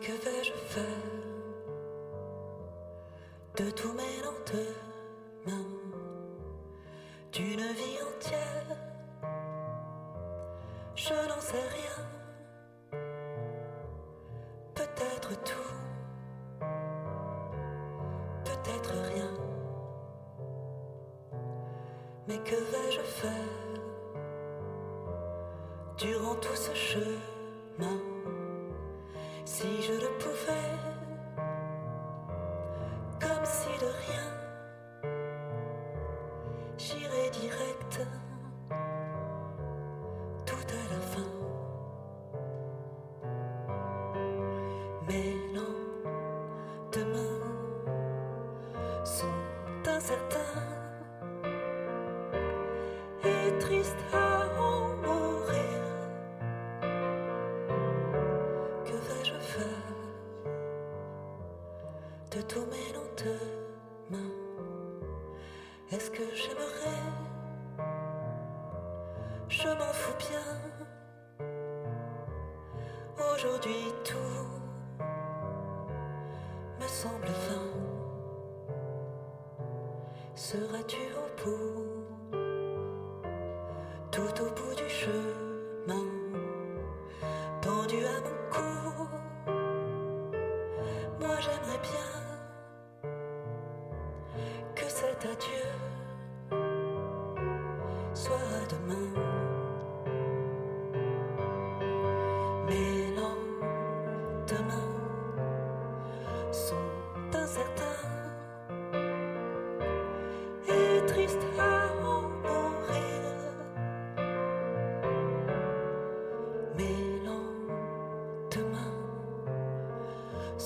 Que 0.09 0.15
vais-je 0.25 0.53
faire 0.53 0.85
de 3.57 3.71
tous 3.73 3.93
mes 3.93 4.23
lendemains 4.25 5.69
d'une 7.31 7.61
vie 7.61 7.99
entière? 8.09 8.71
Je 10.95 11.13
n'en 11.13 11.41
sais 11.41 11.69
rien, 11.79 11.99
peut-être 14.75 15.31
tout, 15.45 15.75
peut-être 18.47 18.95
rien. 19.13 19.31
Mais 22.29 22.39
que 22.39 22.57
vais-je 22.57 23.01
faire 23.01 23.83
durant 25.99 26.37
tout 26.37 26.57
ce 26.57 26.75
chemin? 26.75 28.18
Si 29.59 29.83
je 29.83 30.08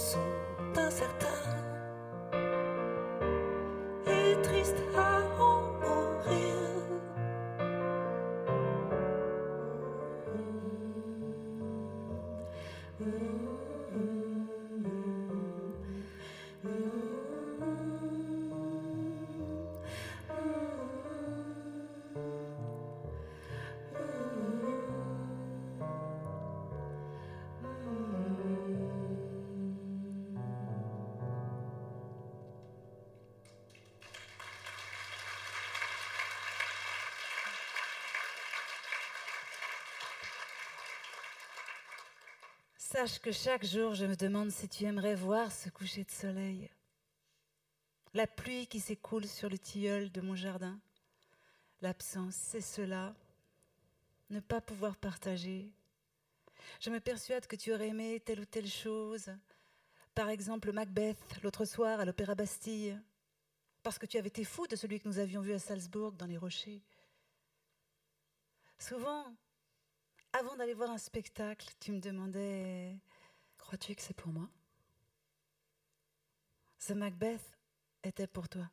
sont 0.03 0.19
incertains 0.81 1.42
Sache 42.85 43.21
que 43.21 43.31
chaque 43.31 43.65
jour, 43.65 43.95
je 43.95 44.05
me 44.05 44.17
demande 44.17 44.51
si 44.51 44.69
tu 44.69 44.85
aimerais 44.85 45.15
voir 45.15 45.53
ce 45.53 45.69
coucher 45.71 46.03
de 46.03 46.11
soleil. 46.11 46.69
La 48.13 48.27
pluie 48.27 48.67
qui 48.67 48.81
s'écoule 48.81 49.27
sur 49.29 49.49
le 49.49 49.57
tilleul 49.57 50.11
de 50.11 50.21
mon 50.21 50.35
jardin. 50.35 50.79
L'absence, 51.81 52.35
c'est 52.35 52.61
cela. 52.61 53.15
Ne 54.31 54.41
pas 54.41 54.61
pouvoir 54.61 54.97
partager. 54.97 55.71
Je 56.81 56.91
me 56.91 56.99
persuade 56.99 57.47
que 57.47 57.55
tu 57.55 57.73
aurais 57.73 57.89
aimé 57.89 58.21
telle 58.21 58.41
ou 58.41 58.45
telle 58.45 58.69
chose. 58.69 59.31
Par 60.13 60.29
exemple, 60.29 60.73
Macbeth, 60.73 61.41
l'autre 61.45 61.65
soir 61.65 62.01
à 62.01 62.05
l'Opéra 62.05 62.35
Bastille. 62.35 63.01
Parce 63.85 63.99
que 63.99 64.07
tu 64.07 64.19
avais 64.19 64.29
été 64.29 64.43
fou 64.43 64.67
de 64.67 64.75
celui 64.75 64.99
que 64.99 65.09
nous 65.09 65.21
avions 65.21 65.41
vu 65.41 65.53
à 65.53 65.61
Salzbourg 65.61 66.13
dans 66.13 66.27
les 66.27 66.37
rochers. 66.37 66.83
Souvent, 68.77 69.33
avant 70.33 70.57
d'aller 70.57 70.75
voir 70.75 70.91
un 70.91 70.99
spectacle, 70.99 71.69
tu 71.81 71.93
me 71.93 72.01
demandais 72.01 72.99
Crois-tu 73.59 73.95
que 73.95 74.03
c'est 74.03 74.17
pour 74.17 74.33
moi? 74.33 74.49
Ce 76.79 76.93
Macbeth 76.93 77.59
était 78.03 78.27
pour 78.27 78.49
toi. 78.49 78.69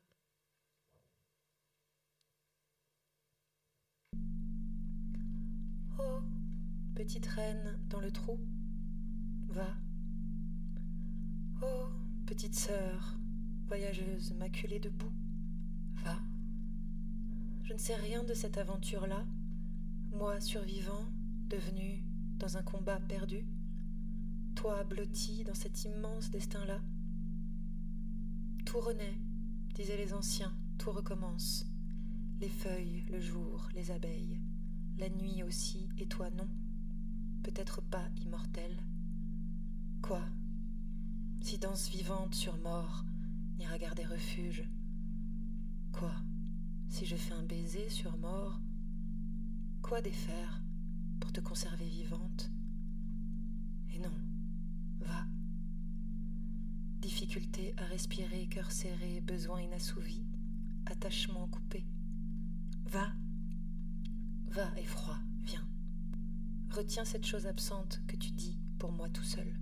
Oh, 5.99 6.21
petite 6.95 7.27
reine 7.27 7.79
dans 7.87 7.99
le 7.99 8.11
trou, 8.11 8.39
va. 9.49 9.75
Oh, 11.61 11.89
petite 12.25 12.55
sœur, 12.55 13.15
voyageuse 13.67 14.33
maculée 14.33 14.79
de 14.79 14.89
boue, 14.89 15.13
va. 16.03 16.17
Je 17.63 17.73
ne 17.73 17.77
sais 17.77 17.95
rien 17.95 18.23
de 18.23 18.33
cette 18.33 18.57
aventure-là, 18.57 19.25
moi 20.11 20.39
survivant, 20.41 21.05
devenu 21.49 22.03
dans 22.37 22.57
un 22.57 22.61
combat 22.61 22.99
perdu, 22.99 23.45
toi 24.55 24.83
blotti 24.83 25.43
dans 25.43 25.55
cet 25.55 25.83
immense 25.83 26.29
destin-là. 26.29 26.79
Tout 28.65 28.79
renaît, 28.79 29.17
disaient 29.73 29.97
les 29.97 30.13
anciens, 30.13 30.53
tout 30.77 30.91
recommence. 30.91 31.65
Les 32.39 32.49
feuilles, 32.49 33.03
le 33.11 33.19
jour, 33.19 33.67
les 33.73 33.91
abeilles, 33.91 34.39
la 34.97 35.09
nuit 35.09 35.43
aussi, 35.43 35.89
et 35.97 36.05
toi 36.05 36.29
non, 36.29 36.47
peut-être 37.41 37.81
pas 37.81 38.07
immortel. 38.23 38.77
Quoi 40.01 40.21
Si 41.41 41.57
danse 41.57 41.89
vivante 41.89 42.35
sur 42.35 42.57
mort 42.57 43.05
n'ira 43.57 43.77
garder 43.77 44.05
refuge? 44.05 44.63
Quoi 45.91 46.13
Si 46.89 47.05
je 47.05 47.15
fais 47.15 47.33
un 47.33 47.43
baiser 47.43 47.89
sur 47.89 48.15
mort? 48.17 48.61
Quoi 49.81 50.01
défaire? 50.01 50.61
Pour 51.19 51.31
te 51.31 51.41
conserver 51.41 51.87
vivante 51.87 52.51
Et 53.93 53.99
non, 53.99 54.13
va. 54.99 55.25
Difficulté 57.01 57.73
à 57.77 57.85
respirer, 57.85 58.47
cœur 58.47 58.71
serré, 58.71 59.21
besoin 59.21 59.61
inassouvi, 59.61 60.25
attachement 60.85 61.47
coupé. 61.47 61.85
Va, 62.85 63.13
va, 64.51 64.79
effroi, 64.79 65.17
viens. 65.43 65.67
Retiens 66.71 67.05
cette 67.05 67.25
chose 67.25 67.47
absente 67.47 68.01
que 68.07 68.15
tu 68.15 68.31
dis 68.31 68.57
pour 68.77 68.91
moi 68.91 69.09
tout 69.09 69.23
seul. 69.23 69.53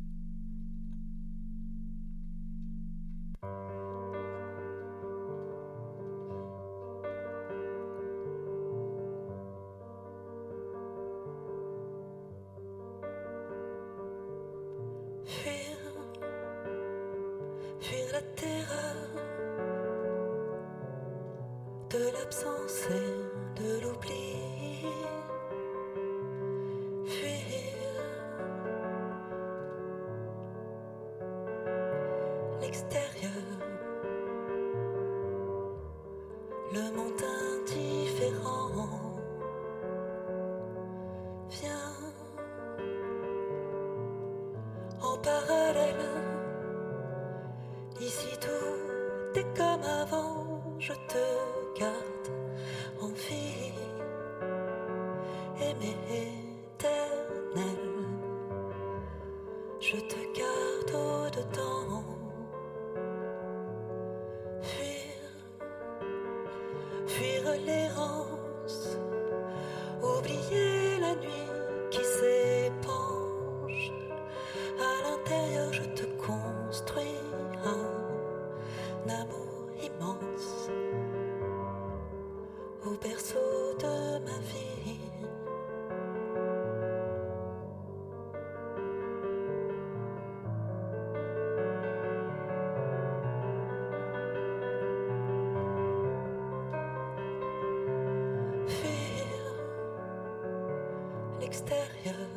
extérieur. 101.68 102.37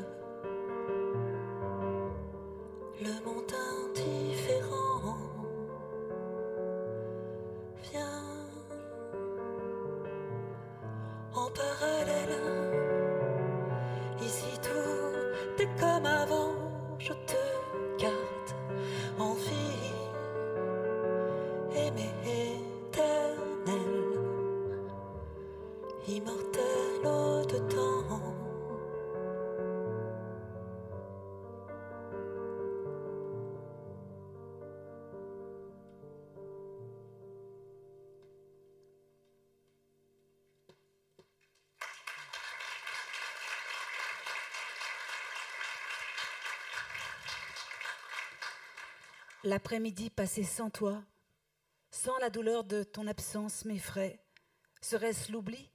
L'après-midi 49.51 50.11
passé 50.11 50.45
sans 50.45 50.71
toi, 50.71 51.03
sans 51.91 52.17
la 52.19 52.31
douleur 52.31 52.63
de 52.63 52.85
ton 52.85 53.09
absence 53.09 53.65
m'effraie. 53.65 54.23
Serait-ce 54.81 55.33
l'oubli 55.33 55.73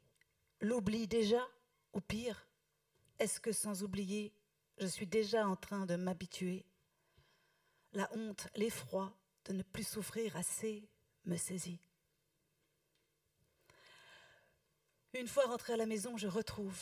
L'oubli 0.61 1.07
déjà 1.07 1.45
Ou 1.91 1.99
pire 1.99 2.47
Est-ce 3.19 3.41
que 3.41 3.51
sans 3.51 3.83
oublier, 3.83 4.33
je 4.77 4.87
suis 4.87 5.07
déjà 5.07 5.45
en 5.45 5.57
train 5.57 5.85
de 5.85 5.97
m'habituer? 5.97 6.65
La 7.91 8.09
honte, 8.13 8.47
l'effroi 8.55 9.13
de 9.43 9.51
ne 9.51 9.61
plus 9.61 9.85
souffrir 9.85 10.37
assez 10.37 10.87
me 11.25 11.35
saisit. 11.35 11.81
Une 15.15 15.27
fois 15.27 15.47
rentré 15.47 15.73
à 15.73 15.77
la 15.77 15.85
maison, 15.85 16.15
je 16.15 16.27
retrouve 16.29 16.81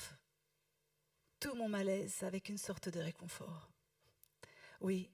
tout 1.39 1.55
mon 1.55 1.69
malaise 1.69 2.21
avec 2.21 2.49
une 2.49 2.59
sorte 2.59 2.89
de 2.89 2.99
réconfort. 2.99 3.71
Oui, 4.79 5.09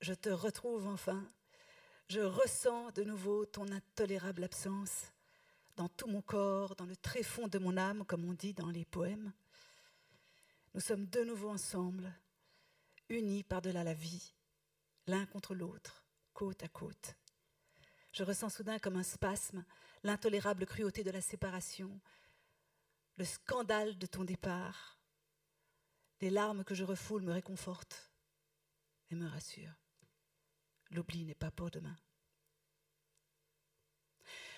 je 0.00 0.14
te 0.14 0.28
retrouve 0.28 0.86
enfin. 0.86 1.30
Je 2.08 2.20
ressens 2.20 2.90
de 2.92 3.04
nouveau 3.04 3.44
ton 3.44 3.70
intolérable 3.70 4.44
absence 4.44 5.12
dans 5.76 5.88
tout 5.88 6.08
mon 6.08 6.22
corps, 6.22 6.74
dans 6.76 6.86
le 6.86 6.96
tréfonds 6.96 7.48
de 7.48 7.58
mon 7.58 7.76
âme, 7.76 8.04
comme 8.04 8.24
on 8.24 8.32
dit 8.32 8.54
dans 8.54 8.70
les 8.70 8.84
poèmes. 8.84 9.32
Nous 10.74 10.80
sommes 10.80 11.06
de 11.06 11.22
nouveau 11.22 11.50
ensemble, 11.50 12.12
unis 13.08 13.44
par-delà 13.44 13.84
la 13.84 13.94
vie, 13.94 14.32
l'un 15.06 15.26
contre 15.26 15.54
l'autre, 15.54 16.04
côte 16.32 16.62
à 16.62 16.68
côte. 16.68 17.16
Je 18.12 18.24
ressens 18.24 18.50
soudain 18.50 18.78
comme 18.78 18.96
un 18.96 19.02
spasme 19.02 19.64
l'intolérable 20.02 20.66
cruauté 20.66 21.02
de 21.02 21.10
la 21.10 21.20
séparation, 21.20 22.00
le 23.16 23.24
scandale 23.24 23.98
de 23.98 24.06
ton 24.06 24.24
départ. 24.24 24.98
Les 26.20 26.30
larmes 26.30 26.64
que 26.64 26.74
je 26.74 26.84
refoule 26.84 27.22
me 27.22 27.32
réconfortent 27.32 28.10
et 29.10 29.14
me 29.14 29.28
rassurent. 29.28 29.87
L'oubli 30.90 31.24
n'est 31.24 31.34
pas 31.34 31.50
pour 31.50 31.70
demain. 31.70 31.96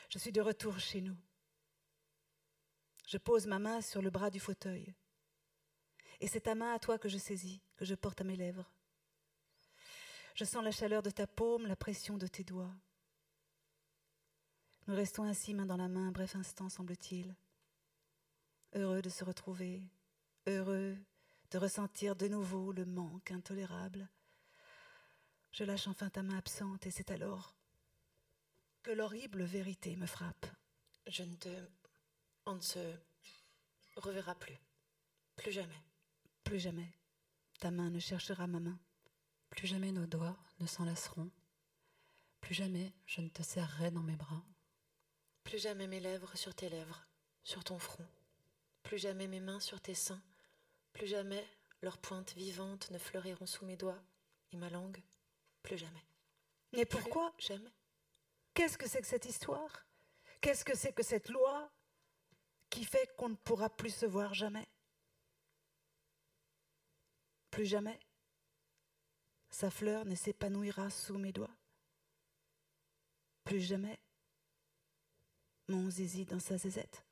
Je 0.09 0.19
suis 0.19 0.33
de 0.33 0.41
retour 0.41 0.79
chez 0.79 1.01
nous. 1.01 1.17
Je 3.07 3.19
pose 3.19 3.47
ma 3.47 3.59
main 3.59 3.81
sur 3.81 4.03
le 4.03 4.11
bras 4.11 4.31
du 4.31 4.41
fauteuil. 4.41 4.95
Et 6.21 6.29
c'est 6.29 6.43
ta 6.43 6.55
main 6.55 6.75
à 6.75 6.79
toi 6.79 6.99
que 6.99 7.09
je 7.09 7.19
saisis, 7.19 7.63
que 7.77 7.85
je 7.85 7.95
porte 7.95 8.21
à 8.21 8.25
mes 8.25 8.37
lèvres. 8.37 8.71
Je 10.35 10.45
sens 10.45 10.63
la 10.63 10.71
chaleur 10.71 11.03
de 11.03 11.11
ta 11.11 11.27
paume, 11.27 11.67
la 11.67 11.77
pression 11.77 12.19
de 12.19 12.27
tes 12.27 12.45
doigts. 12.45 12.75
Nous 14.87 14.95
restons 14.95 15.25
ainsi 15.25 15.55
main 15.55 15.67
dans 15.67 15.77
la 15.77 15.89
main 15.89 16.09
un 16.09 16.13
bref 16.13 16.37
instant, 16.37 16.69
semble-t-il. 16.69 17.35
Heureux 18.75 19.03
de 19.03 19.09
se 19.09 19.25
retrouver, 19.25 19.83
heureux 20.47 20.97
de 21.51 21.59
ressentir 21.59 22.15
de 22.17 22.29
nouveau 22.29 22.73
le 22.73 22.87
manque 22.87 23.31
intolérable. 23.31 24.09
Je 25.53 25.65
lâche 25.65 25.89
enfin 25.89 26.11
ta 26.11 26.23
main 26.23 26.39
absente 26.39 26.87
et 26.87 26.91
c'est 26.91 27.11
alors 27.11 27.55
que 28.83 28.91
l'horrible 28.91 29.43
vérité 29.43 29.97
me 29.97 30.07
frappe. 30.07 30.47
Je 31.07 31.23
ne 31.23 31.35
te. 31.37 31.69
On 32.47 32.55
ne 32.55 32.61
se 32.61 32.79
reverra 33.97 34.35
plus. 34.35 34.59
Plus 35.37 35.53
jamais. 35.53 35.83
Plus 36.45 36.59
jamais 36.59 36.91
ta 37.61 37.71
main 37.71 37.91
ne 37.91 37.99
cherchera 37.99 38.47
ma 38.47 38.59
main. 38.59 38.79
Plus 39.51 39.67
jamais 39.67 39.93
nos 39.93 40.07
doigts 40.07 40.39
ne 40.61 40.67
s'enlaceront. 40.67 41.31
Plus 42.41 42.55
jamais 42.55 42.95
je 43.05 43.21
ne 43.21 43.29
te 43.29 43.43
serrerai 43.43 43.91
dans 43.91 44.03
mes 44.03 44.17
bras. 44.17 44.43
Plus 45.45 45.59
jamais 45.59 45.87
mes 45.87 46.01
lèvres 46.01 46.35
sur 46.37 46.55
tes 46.55 46.71
lèvres, 46.71 47.07
sur 47.45 47.63
ton 47.63 47.79
front. 47.79 48.07
Plus 48.83 48.99
jamais 48.99 49.27
mes 49.27 49.41
mains 49.41 49.61
sur 49.61 49.81
tes 49.81 49.95
seins. 49.95 50.23
Plus 50.95 51.07
jamais 51.07 51.47
leurs 51.83 51.99
pointes 51.99 52.33
vivantes 52.35 52.91
ne 52.91 52.99
fleuriront 52.99 53.47
sous 53.47 53.67
mes 53.67 53.77
doigts 53.77 54.03
et 54.53 54.57
ma 54.57 54.71
langue. 54.71 55.03
Plus 55.63 55.79
jamais. 55.79 56.05
Mais 56.73 56.85
pourquoi? 56.85 57.33
Plus 57.33 57.47
jamais. 57.47 57.73
Qu'est-ce 58.55 58.79
que 58.79 58.89
c'est 58.89 59.01
que 59.01 59.07
cette 59.07 59.27
histoire? 59.27 59.87
Qu'est-ce 60.41 60.65
que 60.65 60.77
c'est 60.77 60.93
que 60.93 61.03
cette 61.03 61.29
loi 61.29 61.71
qui 62.71 62.85
fait 62.85 63.15
qu'on 63.17 63.31
ne 63.31 63.37
pourra 63.37 63.69
plus 63.69 63.95
se 63.95 64.07
voir 64.07 64.35
jamais? 64.35 64.67
Plus 67.51 67.67
jamais 67.67 67.99
sa 69.51 69.71
fleur 69.71 70.05
ne 70.05 70.15
s'épanouira 70.15 70.89
sous 70.91 71.19
mes 71.19 71.33
doigts. 71.33 71.55
Plus 73.45 73.61
jamais 73.61 73.99
mon 75.69 75.91
zizi 75.91 76.25
dans 76.25 76.41
sa 76.41 76.57
zézette. 76.57 77.05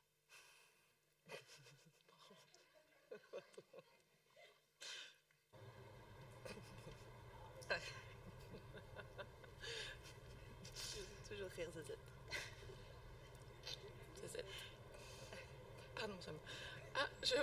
Toujours 11.27 11.49
rire, 11.51 11.69
Zazette. 11.75 11.99
Zazette. 14.19 14.45
Pardon, 15.95 16.19
ça 16.21 16.31
me... 16.31 16.39
Ah, 16.95 17.07
je... 17.29 17.35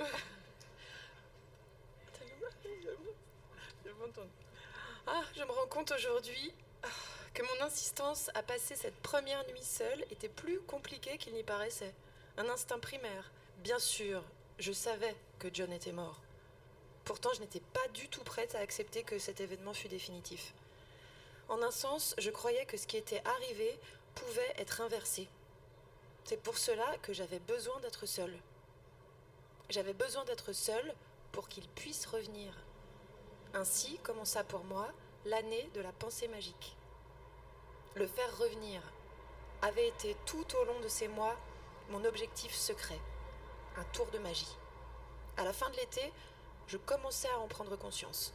Ah, 5.09 5.23
je 5.37 5.45
me 5.45 5.53
rends 5.53 5.67
compte 5.69 5.93
aujourd'hui 5.93 6.53
ah, 6.83 6.89
que 7.33 7.43
mon 7.43 7.65
insistance 7.65 8.29
à 8.35 8.43
passer 8.43 8.75
cette 8.75 8.97
première 9.03 9.47
nuit 9.47 9.63
seule 9.63 10.05
était 10.11 10.29
plus 10.29 10.61
compliquée 10.61 11.17
qu'il 11.19 11.35
n'y 11.35 11.45
paraissait. 11.45 11.95
Un 12.37 12.49
instinct 12.49 12.81
primaire. 12.81 13.31
Bien 13.59 13.79
sûr, 13.79 14.25
je 14.59 14.73
savais 14.73 15.15
que 15.39 15.49
John 15.53 15.73
était 15.73 15.93
mort. 15.93 16.21
Pourtant, 17.05 17.31
je 17.35 17.41
n'étais 17.41 17.61
pas 17.61 17.87
du 17.95 18.09
tout 18.09 18.25
prête 18.25 18.57
à 18.57 18.59
accepter 18.59 19.05
que 19.05 19.19
cet 19.19 19.41
événement 19.41 19.75
fût 19.75 19.89
définitif. 19.89 20.55
En 21.49 21.63
un 21.63 21.71
sens, 21.71 22.17
je 22.19 22.31
croyais 22.31 22.67
que 22.67 22.77
ce 22.77 22.89
qui 22.89 22.97
était 22.97 23.23
arrivé 23.25 23.79
pouvait 24.17 24.55
être 24.57 24.81
inversé. 24.81 25.29
C'est 26.25 26.43
pour 26.43 26.59
cela 26.59 26.97
que 27.03 27.13
j'avais 27.13 27.39
besoin 27.39 27.79
d'être 27.81 28.07
seule. 28.07 28.37
J'avais 29.69 29.95
besoin 29.95 30.25
d'être 30.25 30.53
seule 30.53 30.95
pour 31.33 31.49
qu'il 31.49 31.67
puisse 31.69 32.07
revenir. 32.07 32.53
Ainsi 33.53 33.99
commença 33.99 34.45
pour 34.45 34.65
moi 34.65 34.89
l'année 35.25 35.69
de 35.75 35.81
la 35.81 35.93
pensée 35.93 36.29
magique. 36.29 36.77
Le 37.95 38.07
faire 38.07 38.39
revenir 38.39 38.81
avait 39.63 39.89
été 39.89 40.17
tout 40.27 40.47
au 40.57 40.65
long 40.65 40.81
de 40.81 40.89
ces 40.89 41.09
mois 41.09 41.35
mon 41.91 42.05
objectif 42.05 42.55
secret, 42.55 42.99
un 43.77 43.85
tour 43.93 44.07
de 44.13 44.19
magie. 44.19 44.57
À 45.37 45.45
la 45.45 45.53
fin 45.53 45.69
de 45.71 45.77
l'été, 45.77 46.13
je 46.67 46.77
commençais 46.77 47.29
à 47.29 47.39
en 47.39 47.49
prendre 47.49 47.77
conscience. 47.77 48.33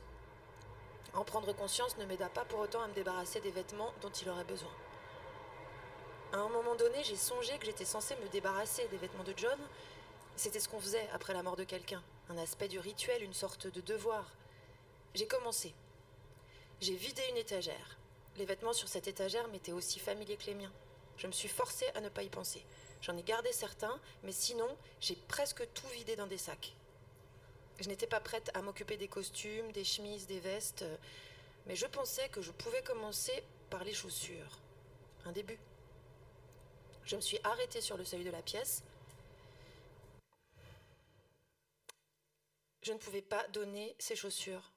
En 1.14 1.24
prendre 1.24 1.54
conscience 1.54 1.98
ne 1.98 2.06
m'aida 2.06 2.30
pas 2.30 2.46
pour 2.46 2.60
autant 2.60 2.82
à 2.82 2.88
me 2.88 2.94
débarrasser 2.94 3.42
des 3.42 3.52
vêtements 3.52 3.94
dont 4.02 4.10
il 4.10 4.30
aurait 4.30 4.46
besoin. 4.46 4.72
À 6.34 6.38
un 6.38 6.50
moment 6.50 6.76
donné, 6.76 7.04
j'ai 7.04 7.18
songé 7.18 7.58
que 7.58 7.66
j'étais 7.66 7.84
censée 7.84 8.16
me 8.16 8.30
débarrasser 8.30 8.88
des 8.88 8.98
vêtements 8.98 9.24
de 9.24 9.34
John. 9.36 9.60
C'était 10.42 10.60
ce 10.60 10.70
qu'on 10.70 10.80
faisait 10.80 11.08
après 11.14 11.34
la 11.34 11.44
mort 11.44 11.56
de 11.56 11.64
quelqu'un, 11.64 12.02
un 12.28 12.38
aspect 12.40 12.68
du 12.68 12.80
rituel, 12.80 13.22
une 13.22 13.32
sorte 13.32 13.68
de 13.68 13.80
devoir. 13.80 14.26
J'ai 15.14 15.28
commencé. 15.28 15.72
J'ai 16.80 16.96
vidé 16.96 17.22
une 17.30 17.38
étagère. 17.38 18.00
Les 18.38 18.46
vêtements 18.46 18.74
sur 18.74 18.88
cette 18.88 19.08
étagère 19.08 19.48
m'étaient 19.50 19.72
aussi 19.72 20.00
familiers 20.00 20.38
que 20.38 20.48
les 20.48 20.56
miens. 20.56 20.74
Je 21.18 21.28
me 21.28 21.32
suis 21.32 21.48
forcée 21.48 21.86
à 21.94 22.02
ne 22.02 22.10
pas 22.10 22.24
y 22.24 22.30
penser. 22.30 22.66
J'en 23.04 23.16
ai 23.18 23.22
gardé 23.22 23.54
certains, 23.54 24.00
mais 24.24 24.32
sinon, 24.32 24.68
j'ai 25.00 25.16
presque 25.16 25.72
tout 25.76 25.86
vidé 25.90 26.16
dans 26.16 26.26
des 26.26 26.40
sacs. 26.40 26.74
Je 27.80 27.88
n'étais 27.88 28.08
pas 28.08 28.20
prête 28.20 28.50
à 28.56 28.64
m'occuper 28.64 28.98
des 28.98 29.08
costumes, 29.08 29.72
des 29.74 29.84
chemises, 29.84 30.26
des 30.26 30.40
vestes, 30.40 30.86
mais 31.68 31.76
je 31.76 31.86
pensais 31.86 32.30
que 32.30 32.42
je 32.42 32.52
pouvais 32.52 32.82
commencer 32.82 33.44
par 33.70 33.84
les 33.84 33.94
chaussures. 33.94 34.58
Un 35.26 35.34
début. 35.34 35.60
Je 37.06 37.16
me 37.16 37.22
suis 37.22 37.38
arrêtée 37.44 37.82
sur 37.82 37.96
le 37.96 38.06
seuil 38.06 38.24
de 38.24 38.32
la 38.32 38.42
pièce. 38.42 38.82
Je 42.82 42.94
ne 42.94 42.98
pouvais 42.98 43.22
pas 43.22 43.48
donner 43.50 43.96
ces 44.00 44.16
chaussures. 44.16 44.72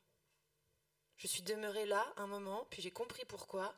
Je 1.17 1.27
suis 1.27 1.43
demeurée 1.43 1.87
là 1.87 2.13
un 2.17 2.27
moment, 2.27 2.67
puis 2.71 2.83
j'ai 2.83 2.91
compris 2.91 3.25
pourquoi. 3.25 3.75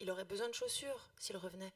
Il 0.00 0.10
aurait 0.10 0.24
besoin 0.24 0.48
de 0.48 0.54
chaussures 0.54 1.08
s'il 1.18 1.36
revenait. 1.36 1.72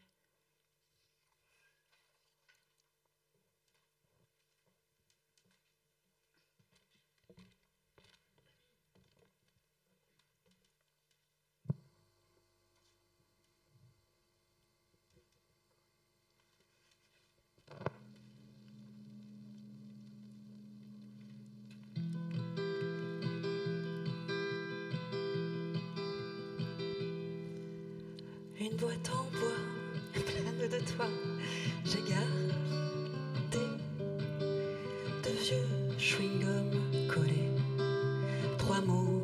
Chewing-gum 35.99 36.71
collés. 37.09 37.51
Trois 38.59 38.81
mots 38.81 39.16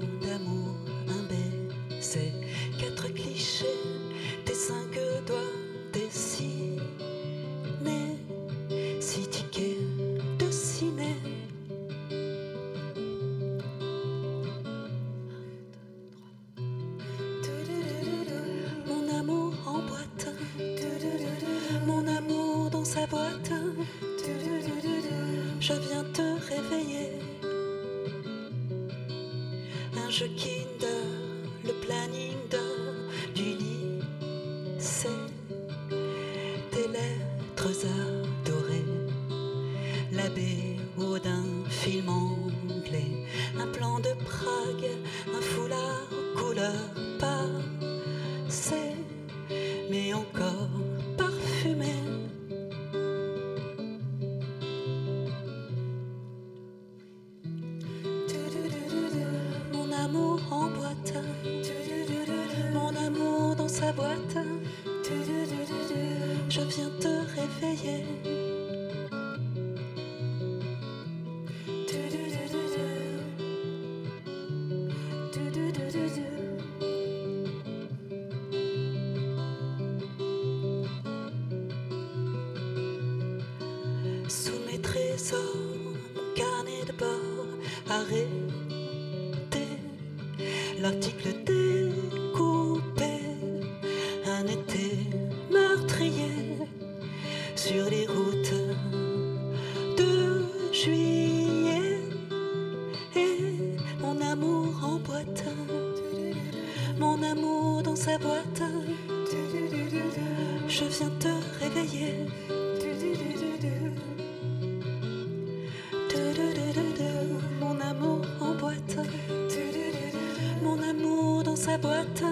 boîte. 121.82 122.22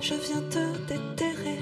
Je 0.00 0.14
viens 0.14 0.42
te 0.48 0.78
déterrer. 0.88 1.58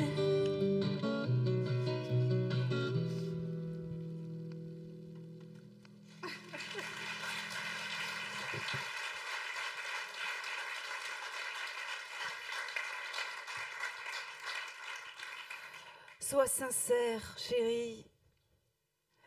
Sois 16.20 16.47
sincère, 16.47 17.36
chérie. 17.36 18.07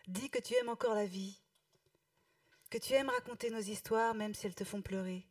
Dis 0.08 0.30
que 0.30 0.40
tu 0.40 0.56
aimes 0.56 0.70
encore 0.70 0.96
la 0.96 1.06
vie, 1.06 1.40
que 2.70 2.78
tu 2.78 2.94
aimes 2.94 3.10
raconter 3.10 3.50
nos 3.50 3.60
histoires 3.60 4.16
même 4.16 4.34
si 4.34 4.48
elles 4.48 4.56
te 4.56 4.64
font 4.64 4.82
pleurer, 4.82 5.26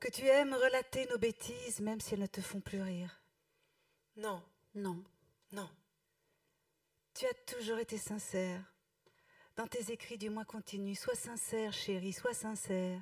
que 0.00 0.08
tu 0.10 0.26
aimes 0.26 0.54
relater 0.54 1.06
nos 1.06 1.18
bêtises 1.18 1.80
même 1.80 2.00
si 2.00 2.14
elles 2.14 2.20
ne 2.20 2.26
te 2.26 2.40
font 2.40 2.60
plus 2.60 2.82
rire. 2.82 3.20
Non, 4.16 4.42
Non, 4.74 5.02
non. 5.52 5.68
tu 7.14 7.26
as 7.26 7.34
toujours 7.46 7.78
été 7.78 7.98
sincère. 7.98 8.62
Dans 9.56 9.66
tes 9.66 9.90
écrits 9.90 10.18
du 10.18 10.28
moins 10.28 10.44
continus, 10.44 11.00
sois 11.00 11.14
sincère, 11.14 11.72
chérie, 11.72 12.12
sois 12.12 12.34
sincère. 12.34 13.00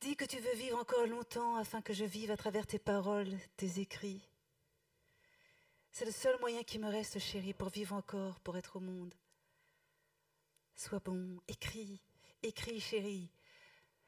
Dis 0.00 0.16
que 0.16 0.24
tu 0.24 0.38
veux 0.38 0.54
vivre 0.54 0.78
encore 0.78 1.06
longtemps 1.06 1.54
afin 1.56 1.80
que 1.80 1.92
je 1.94 2.04
vive 2.04 2.30
à 2.30 2.36
travers 2.36 2.66
tes 2.66 2.78
paroles, 2.78 3.38
tes 3.56 3.80
écrits. 3.80 4.28
C'est 5.92 6.04
le 6.04 6.12
seul 6.12 6.38
moyen 6.40 6.62
qui 6.64 6.78
me 6.78 6.88
reste, 6.88 7.18
chérie, 7.18 7.54
pour 7.54 7.70
vivre 7.70 7.94
encore, 7.94 8.38
pour 8.40 8.56
être 8.58 8.76
au 8.76 8.80
monde. 8.80 9.14
Sois 10.74 10.98
bon, 10.98 11.40
écris, 11.48 12.02
écris, 12.42 12.80
chérie. 12.80 13.30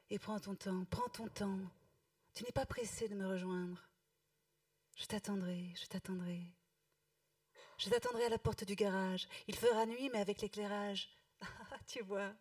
Et 0.09 0.19
prends 0.19 0.39
ton 0.39 0.55
temps, 0.55 0.85
prends 0.85 1.09
ton 1.09 1.27
temps. 1.27 1.59
Tu 2.33 2.43
n'es 2.43 2.51
pas 2.51 2.65
pressé 2.65 3.07
de 3.07 3.15
me 3.15 3.27
rejoindre. 3.27 3.87
Je 4.95 5.05
t'attendrai, 5.05 5.73
je 5.79 5.85
t'attendrai. 5.87 6.41
Je 7.77 7.89
t'attendrai 7.89 8.25
à 8.25 8.29
la 8.29 8.37
porte 8.37 8.63
du 8.65 8.75
garage. 8.75 9.27
Il 9.47 9.55
fera 9.55 9.85
nuit, 9.85 10.09
mais 10.09 10.19
avec 10.19 10.41
l'éclairage. 10.41 11.09
Ah, 11.71 11.77
tu 11.87 12.01
vois, 12.01 12.33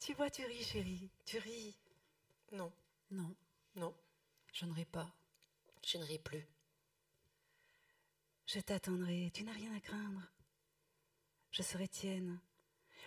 tu 0.00 0.12
vois, 0.14 0.28
tu 0.28 0.44
ris, 0.44 0.62
chérie, 0.64 1.08
tu 1.24 1.38
ris. 1.38 1.74
Non, 2.52 2.70
Non, 3.10 3.34
non, 3.76 3.94
je 4.52 4.66
ne 4.66 4.72
ris 4.74 4.84
pas. 4.84 5.08
je 5.84 5.96
ne 5.98 6.04
ris 6.04 6.18
plus. 6.18 6.44
Je 8.46 8.60
t'attendrai, 8.60 9.30
tu 9.32 9.44
n'as 9.44 9.52
rien 9.52 9.74
à 9.74 9.80
craindre. 9.80 10.20
Je 11.52 11.62
serai 11.62 11.88
tienne. 11.88 12.38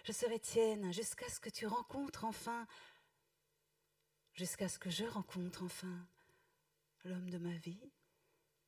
Je 0.06 0.12
serai 0.14 0.40
tienne 0.40 0.92
jusqu'à 0.94 1.30
ce 1.30 1.40
que 1.40 1.50
tu 1.50 1.68
rencontres 1.68 2.24
enfin, 2.24 2.66
jusqu'à 4.34 4.68
ce 4.68 4.80
que 4.80 4.90
je 4.90 5.06
rencontre 5.06 5.64
enfin 5.64 6.08
l'homme 7.06 7.30
de 7.30 7.38
ma 7.38 7.56
vie. 7.58 7.92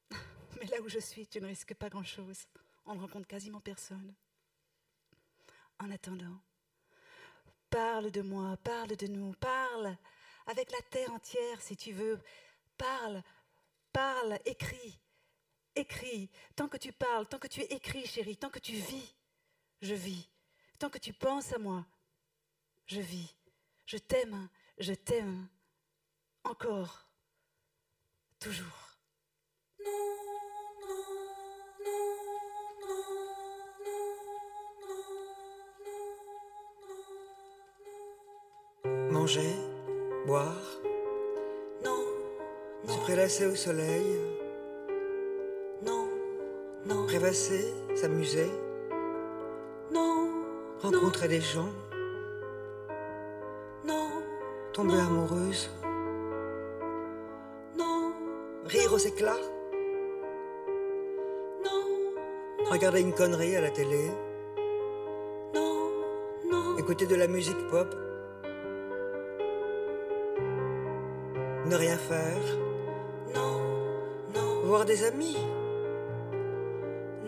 Mais 0.59 0.65
là 0.65 0.81
où 0.81 0.89
je 0.89 0.99
suis, 0.99 1.27
tu 1.27 1.41
ne 1.41 1.47
risques 1.47 1.73
pas 1.75 1.89
grand-chose. 1.89 2.45
On 2.85 2.95
ne 2.95 2.99
rencontre 2.99 3.27
quasiment 3.27 3.61
personne. 3.61 4.13
En 5.79 5.89
attendant, 5.91 6.39
parle 7.69 8.11
de 8.11 8.21
moi, 8.21 8.57
parle 8.57 8.95
de 8.95 9.07
nous, 9.07 9.33
parle 9.33 9.97
avec 10.47 10.71
la 10.71 10.81
terre 10.89 11.11
entière 11.11 11.61
si 11.61 11.75
tu 11.75 11.91
veux. 11.91 12.19
Parle, 12.77 13.23
parle, 13.91 14.39
écris, 14.45 14.99
écris. 15.75 16.29
Tant 16.55 16.67
que 16.67 16.77
tu 16.77 16.91
parles, 16.91 17.27
tant 17.27 17.39
que 17.39 17.47
tu 17.47 17.61
écris, 17.61 18.05
chérie, 18.05 18.37
tant 18.37 18.49
que 18.49 18.59
tu 18.59 18.73
vis, 18.73 19.15
je 19.81 19.93
vis. 19.93 20.29
Tant 20.79 20.89
que 20.89 20.97
tu 20.97 21.13
penses 21.13 21.53
à 21.53 21.59
moi, 21.59 21.85
je 22.87 23.01
vis. 23.01 23.35
Je 23.85 23.97
t'aime, 23.97 24.49
je 24.77 24.93
t'aime. 24.93 25.47
Encore, 26.43 27.07
toujours. 28.39 28.65
Manger, 39.11 39.55
boire, 40.25 40.55
Non, 41.83 42.03
se 42.87 42.97
prélasser 43.01 43.45
au 43.45 43.55
soleil, 43.55 44.17
non, 45.83 46.07
non, 46.85 47.05
rêvasser, 47.05 47.73
s'amuser, 47.95 48.49
non, 49.91 50.31
rencontrer 50.81 51.27
des 51.27 51.41
gens, 51.41 51.69
tomber 54.81 54.99
amoureuse, 54.99 55.69
non, 57.77 58.13
rire 58.65 58.91
aux 58.91 58.97
éclats, 58.97 59.45
non, 61.63 61.81
regarder 62.71 63.01
une 63.01 63.13
connerie 63.13 63.55
à 63.55 63.61
la 63.61 63.69
télé, 63.69 64.09
non, 65.53 65.91
non, 66.51 66.77
écouter 66.79 67.05
de 67.05 67.13
la 67.13 67.27
musique 67.27 67.67
pop, 67.69 67.93
ne 71.67 71.75
rien 71.75 71.97
faire, 71.97 72.45
non, 73.35 73.61
non, 74.33 74.61
voir 74.63 74.85
des 74.85 75.03
amis, 75.03 75.37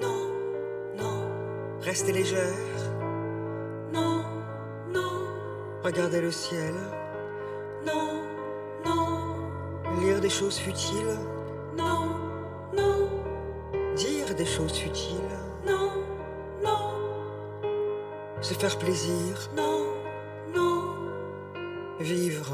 non, 0.02 0.22
non, 0.98 1.30
rester 1.82 2.14
légère, 2.14 2.82
non, 3.94 4.24
non, 4.92 5.12
regarder 5.84 6.20
le 6.20 6.32
ciel, 6.32 6.74
lire 10.04 10.20
des 10.20 10.30
choses 10.30 10.58
futiles, 10.58 11.18
non, 11.78 12.10
non, 12.76 13.10
dire 13.96 14.36
des 14.36 14.46
choses 14.46 14.74
futiles, 14.74 15.38
non, 15.66 15.92
non, 16.62 16.92
se 18.42 18.54
faire 18.54 18.78
plaisir, 18.78 19.50
non, 19.56 19.86
non, 20.54 20.96
vivre, 22.00 22.54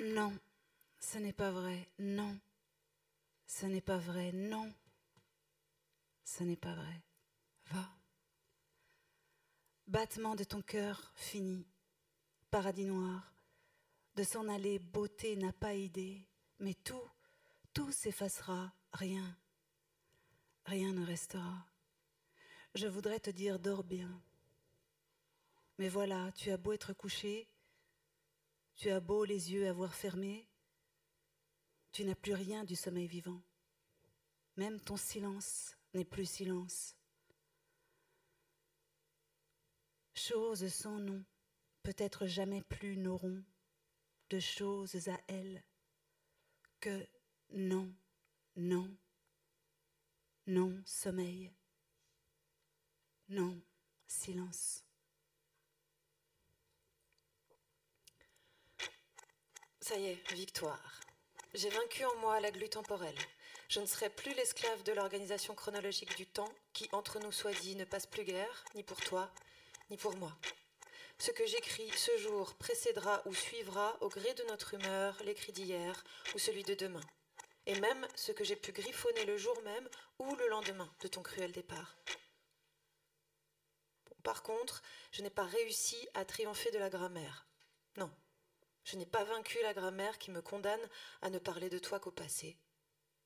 Non, 0.00 0.38
ce 1.00 1.18
n'est 1.18 1.32
pas 1.32 1.50
vrai. 1.50 1.88
Non, 1.98 2.38
ce 3.46 3.66
n'est 3.66 3.80
pas 3.80 3.98
vrai. 3.98 4.32
Non, 4.32 4.72
ce 6.24 6.44
n'est 6.44 6.56
pas 6.56 6.74
vrai. 6.74 7.02
Va, 7.66 7.98
Battement 9.88 10.34
de 10.34 10.44
ton 10.44 10.60
cœur 10.60 11.12
fini, 11.16 11.66
paradis 12.50 12.84
noir, 12.84 13.32
de 14.16 14.22
s'en 14.22 14.46
aller, 14.48 14.78
beauté 14.78 15.34
n'a 15.34 15.50
pas 15.50 15.72
idée, 15.72 16.28
mais 16.58 16.74
tout, 16.74 17.10
tout 17.72 17.90
s'effacera, 17.90 18.70
rien, 18.92 19.34
rien 20.66 20.92
ne 20.92 21.06
restera. 21.06 21.66
Je 22.74 22.86
voudrais 22.86 23.18
te 23.18 23.30
dire 23.30 23.58
dors 23.58 23.82
bien, 23.82 24.22
mais 25.78 25.88
voilà, 25.88 26.32
tu 26.32 26.50
as 26.50 26.58
beau 26.58 26.72
être 26.72 26.92
couché, 26.92 27.48
tu 28.78 28.90
as 28.90 29.00
beau 29.00 29.24
les 29.24 29.52
yeux 29.52 29.68
avoir 29.68 29.92
fermés, 29.92 30.48
tu 31.90 32.04
n'as 32.04 32.14
plus 32.14 32.34
rien 32.34 32.62
du 32.62 32.76
sommeil 32.76 33.08
vivant. 33.08 33.42
Même 34.56 34.80
ton 34.80 34.96
silence 34.96 35.76
n'est 35.94 36.04
plus 36.04 36.26
silence. 36.26 36.94
Choses 40.14 40.68
sans 40.68 41.00
nom, 41.00 41.24
peut-être 41.82 42.26
jamais 42.26 42.62
plus 42.62 42.96
n'auront 42.96 43.44
de 44.30 44.38
choses 44.38 45.08
à 45.08 45.20
elles 45.26 45.64
que 46.78 47.04
non, 47.50 47.92
non, 48.54 48.96
non 50.46 50.80
sommeil, 50.86 51.52
non 53.28 53.60
silence. 54.06 54.87
Ça 59.88 59.96
y 59.96 60.08
est, 60.08 60.32
victoire. 60.34 61.00
J'ai 61.54 61.70
vaincu 61.70 62.04
en 62.04 62.14
moi 62.16 62.40
la 62.40 62.50
glu 62.50 62.68
temporelle. 62.68 63.16
Je 63.70 63.80
ne 63.80 63.86
serai 63.86 64.10
plus 64.10 64.34
l'esclave 64.34 64.82
de 64.82 64.92
l'organisation 64.92 65.54
chronologique 65.54 66.14
du 66.14 66.26
temps 66.26 66.52
qui, 66.74 66.90
entre 66.92 67.18
nous 67.20 67.32
soit 67.32 67.54
dit, 67.54 67.74
ne 67.74 67.86
passe 67.86 68.04
plus 68.04 68.24
guère, 68.24 68.64
ni 68.74 68.82
pour 68.82 69.00
toi, 69.00 69.32
ni 69.88 69.96
pour 69.96 70.14
moi. 70.18 70.36
Ce 71.18 71.30
que 71.30 71.46
j'écris 71.46 71.90
ce 71.96 72.14
jour 72.18 72.54
précédera 72.56 73.22
ou 73.24 73.32
suivra 73.32 73.96
au 74.02 74.10
gré 74.10 74.34
de 74.34 74.42
notre 74.42 74.74
humeur 74.74 75.16
l'écrit 75.24 75.52
d'hier 75.52 76.04
ou 76.34 76.38
celui 76.38 76.64
de 76.64 76.74
demain. 76.74 77.06
Et 77.64 77.80
même 77.80 78.06
ce 78.14 78.32
que 78.32 78.44
j'ai 78.44 78.56
pu 78.56 78.72
griffonner 78.72 79.24
le 79.24 79.38
jour 79.38 79.58
même 79.62 79.88
ou 80.18 80.36
le 80.36 80.48
lendemain 80.48 80.92
de 81.00 81.08
ton 81.08 81.22
cruel 81.22 81.52
départ. 81.52 81.96
Par 84.22 84.42
contre, 84.42 84.82
je 85.12 85.22
n'ai 85.22 85.30
pas 85.30 85.46
réussi 85.46 85.96
à 86.12 86.26
triompher 86.26 86.72
de 86.72 86.78
la 86.78 86.90
grammaire. 86.90 87.46
Non, 87.96 88.12
je 88.90 88.96
n'ai 88.96 89.06
pas 89.06 89.24
vaincu 89.24 89.58
la 89.62 89.74
grammaire 89.74 90.18
qui 90.18 90.30
me 90.30 90.40
condamne 90.40 90.80
à 91.20 91.28
ne 91.28 91.38
parler 91.38 91.68
de 91.68 91.78
toi 91.78 92.00
qu'au 92.00 92.10
passé, 92.10 92.56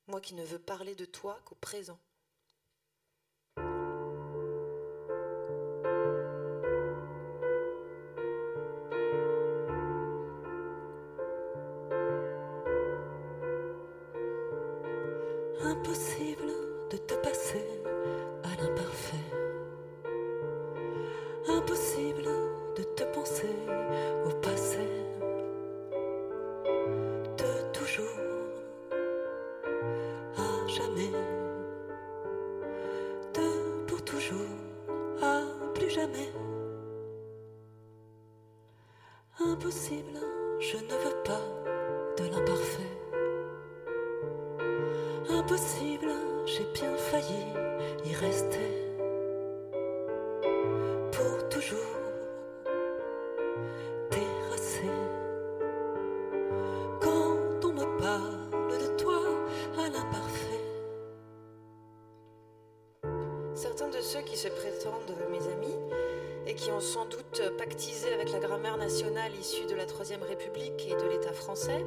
moi 0.09 0.21
qui 0.21 0.35
ne 0.35 0.45
veux 0.45 0.59
parler 0.59 0.95
de 0.97 1.05
toi 1.05 1.39
qu'au 1.45 1.55
présent. 1.55 2.01
Impossible 15.61 16.53
de 16.91 16.97
te 16.97 17.15
passer 17.15 17.65
à 18.43 18.57
l'imparfait. 18.57 19.42
Nationale 69.03 69.35
issue 69.35 69.67
de 69.67 69.75
la 69.75 69.85
Troisième 69.85 70.23
République 70.23 70.87
et 70.87 70.95
de 70.95 71.09
l'État 71.09 71.33
français 71.33 71.83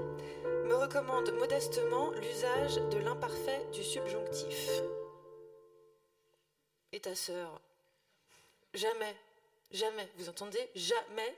me 0.65 0.75
recommandent 0.75 1.31
modestement 1.39 2.11
l'usage 2.11 2.75
de 2.75 2.97
l'imparfait 2.97 3.65
du 3.71 3.85
subjonctif. 3.85 4.69
Et 6.91 6.99
ta 6.99 7.15
sœur 7.15 7.61
Jamais, 8.73 9.15
jamais, 9.71 10.09
vous 10.17 10.27
entendez 10.27 10.59
Jamais, 10.75 11.33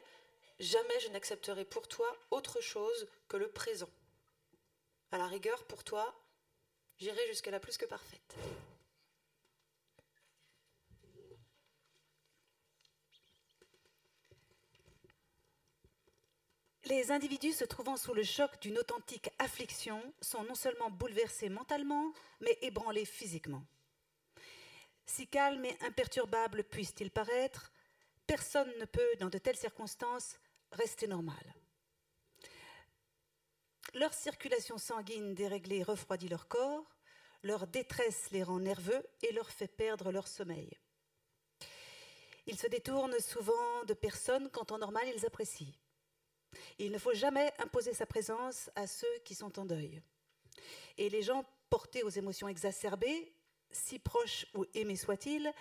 jamais 0.60 1.00
je 1.02 1.10
n'accepterai 1.10 1.64
pour 1.64 1.88
toi 1.88 2.08
autre 2.32 2.60
chose 2.60 3.08
que 3.28 3.38
le 3.38 3.48
présent. 3.48 3.90
À 5.12 5.20
la 5.20 5.28
rigueur, 5.28 5.64
pour 5.66 5.84
toi, 5.84 6.12
j'irai 6.98 7.28
jusqu'à 7.28 7.52
la 7.52 7.60
plus 7.60 7.78
que 7.78 7.86
parfaite. 7.86 8.36
Les 16.90 17.12
individus 17.12 17.52
se 17.52 17.66
trouvant 17.66 17.98
sous 17.98 18.14
le 18.14 18.24
choc 18.24 18.62
d'une 18.62 18.78
authentique 18.78 19.30
affliction 19.40 20.02
sont 20.22 20.44
non 20.44 20.56
seulement 20.56 20.90
bouleversés 20.90 21.50
mentalement, 21.50 22.14
mais 22.40 22.58
ébranlés 22.62 23.04
physiquement. 23.04 23.66
Si 25.06 25.28
calmes 25.28 25.66
et 25.66 25.78
imperturbables 25.82 26.64
puissent-ils 26.64 27.12
paraître, 27.12 27.74
personne 28.26 28.72
ne 28.80 28.86
peut, 28.86 29.16
dans 29.20 29.28
de 29.28 29.38
telles 29.38 29.58
circonstances, 29.58 30.40
rester 30.72 31.08
normal. 31.08 31.56
Leur 33.94 34.14
circulation 34.14 34.78
sanguine 34.78 35.34
déréglée 35.34 35.84
refroidit 35.84 36.30
leur 36.30 36.48
corps, 36.48 36.96
leur 37.44 37.68
détresse 37.68 38.32
les 38.32 38.44
rend 38.44 38.60
nerveux 38.60 39.06
et 39.24 39.34
leur 39.34 39.50
fait 39.50 39.68
perdre 39.68 40.14
leur 40.14 40.28
sommeil. 40.30 40.78
Ils 42.46 42.58
se 42.58 42.68
détournent 42.68 43.20
souvent 43.20 43.84
de 43.86 43.94
personnes 43.94 44.50
qu'en 44.52 44.64
temps 44.64 44.78
normal 44.78 45.04
ils 45.14 45.26
apprécient. 45.26 45.74
Il 46.80 46.92
ne 46.92 46.98
faut 46.98 47.14
jamais 47.14 47.52
imposer 47.60 47.94
sa 47.94 48.06
présence 48.06 48.70
à 48.76 48.88
ceux 48.88 49.20
qui 49.24 49.36
sont 49.36 49.60
en 49.60 49.66
deuil. 49.66 50.02
Et 50.98 51.10
les 51.10 51.22
gens 51.22 51.46
portés 51.70 52.04
aux 52.04 52.10
émotions 52.10 52.48
exacerbées, 52.48 53.34
si 53.72 54.00
proches 54.00 54.46
ou 54.54 54.66
aimés 54.74 54.96
soient-ils, 54.96 55.52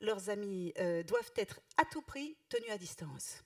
leurs 0.00 0.28
amis 0.28 0.72
euh, 0.78 1.02
doivent 1.02 1.32
être 1.36 1.60
à 1.76 1.84
tout 1.84 2.02
prix 2.02 2.36
tenus 2.48 2.70
à 2.70 2.78
distance. 2.78 3.42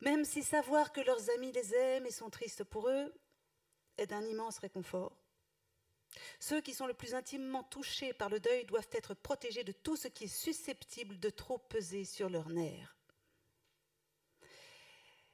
Même 0.00 0.24
si 0.24 0.42
savoir 0.42 0.92
que 0.92 1.00
leurs 1.00 1.30
amis 1.30 1.52
les 1.52 1.74
aiment 1.74 2.06
et 2.06 2.10
sont 2.10 2.30
tristes 2.30 2.64
pour 2.64 2.88
eux 2.88 3.12
est 3.98 4.06
d'un 4.06 4.24
immense 4.24 4.58
réconfort. 4.58 5.16
Ceux 6.40 6.60
qui 6.60 6.74
sont 6.74 6.86
le 6.86 6.94
plus 6.94 7.14
intimement 7.14 7.62
touchés 7.62 8.12
par 8.12 8.28
le 8.28 8.40
deuil 8.40 8.64
doivent 8.64 8.88
être 8.92 9.14
protégés 9.14 9.64
de 9.64 9.72
tout 9.72 9.96
ce 9.96 10.08
qui 10.08 10.24
est 10.24 10.28
susceptible 10.28 11.18
de 11.20 11.30
trop 11.30 11.58
peser 11.58 12.04
sur 12.04 12.28
leurs 12.28 12.48
nerfs. 12.48 12.96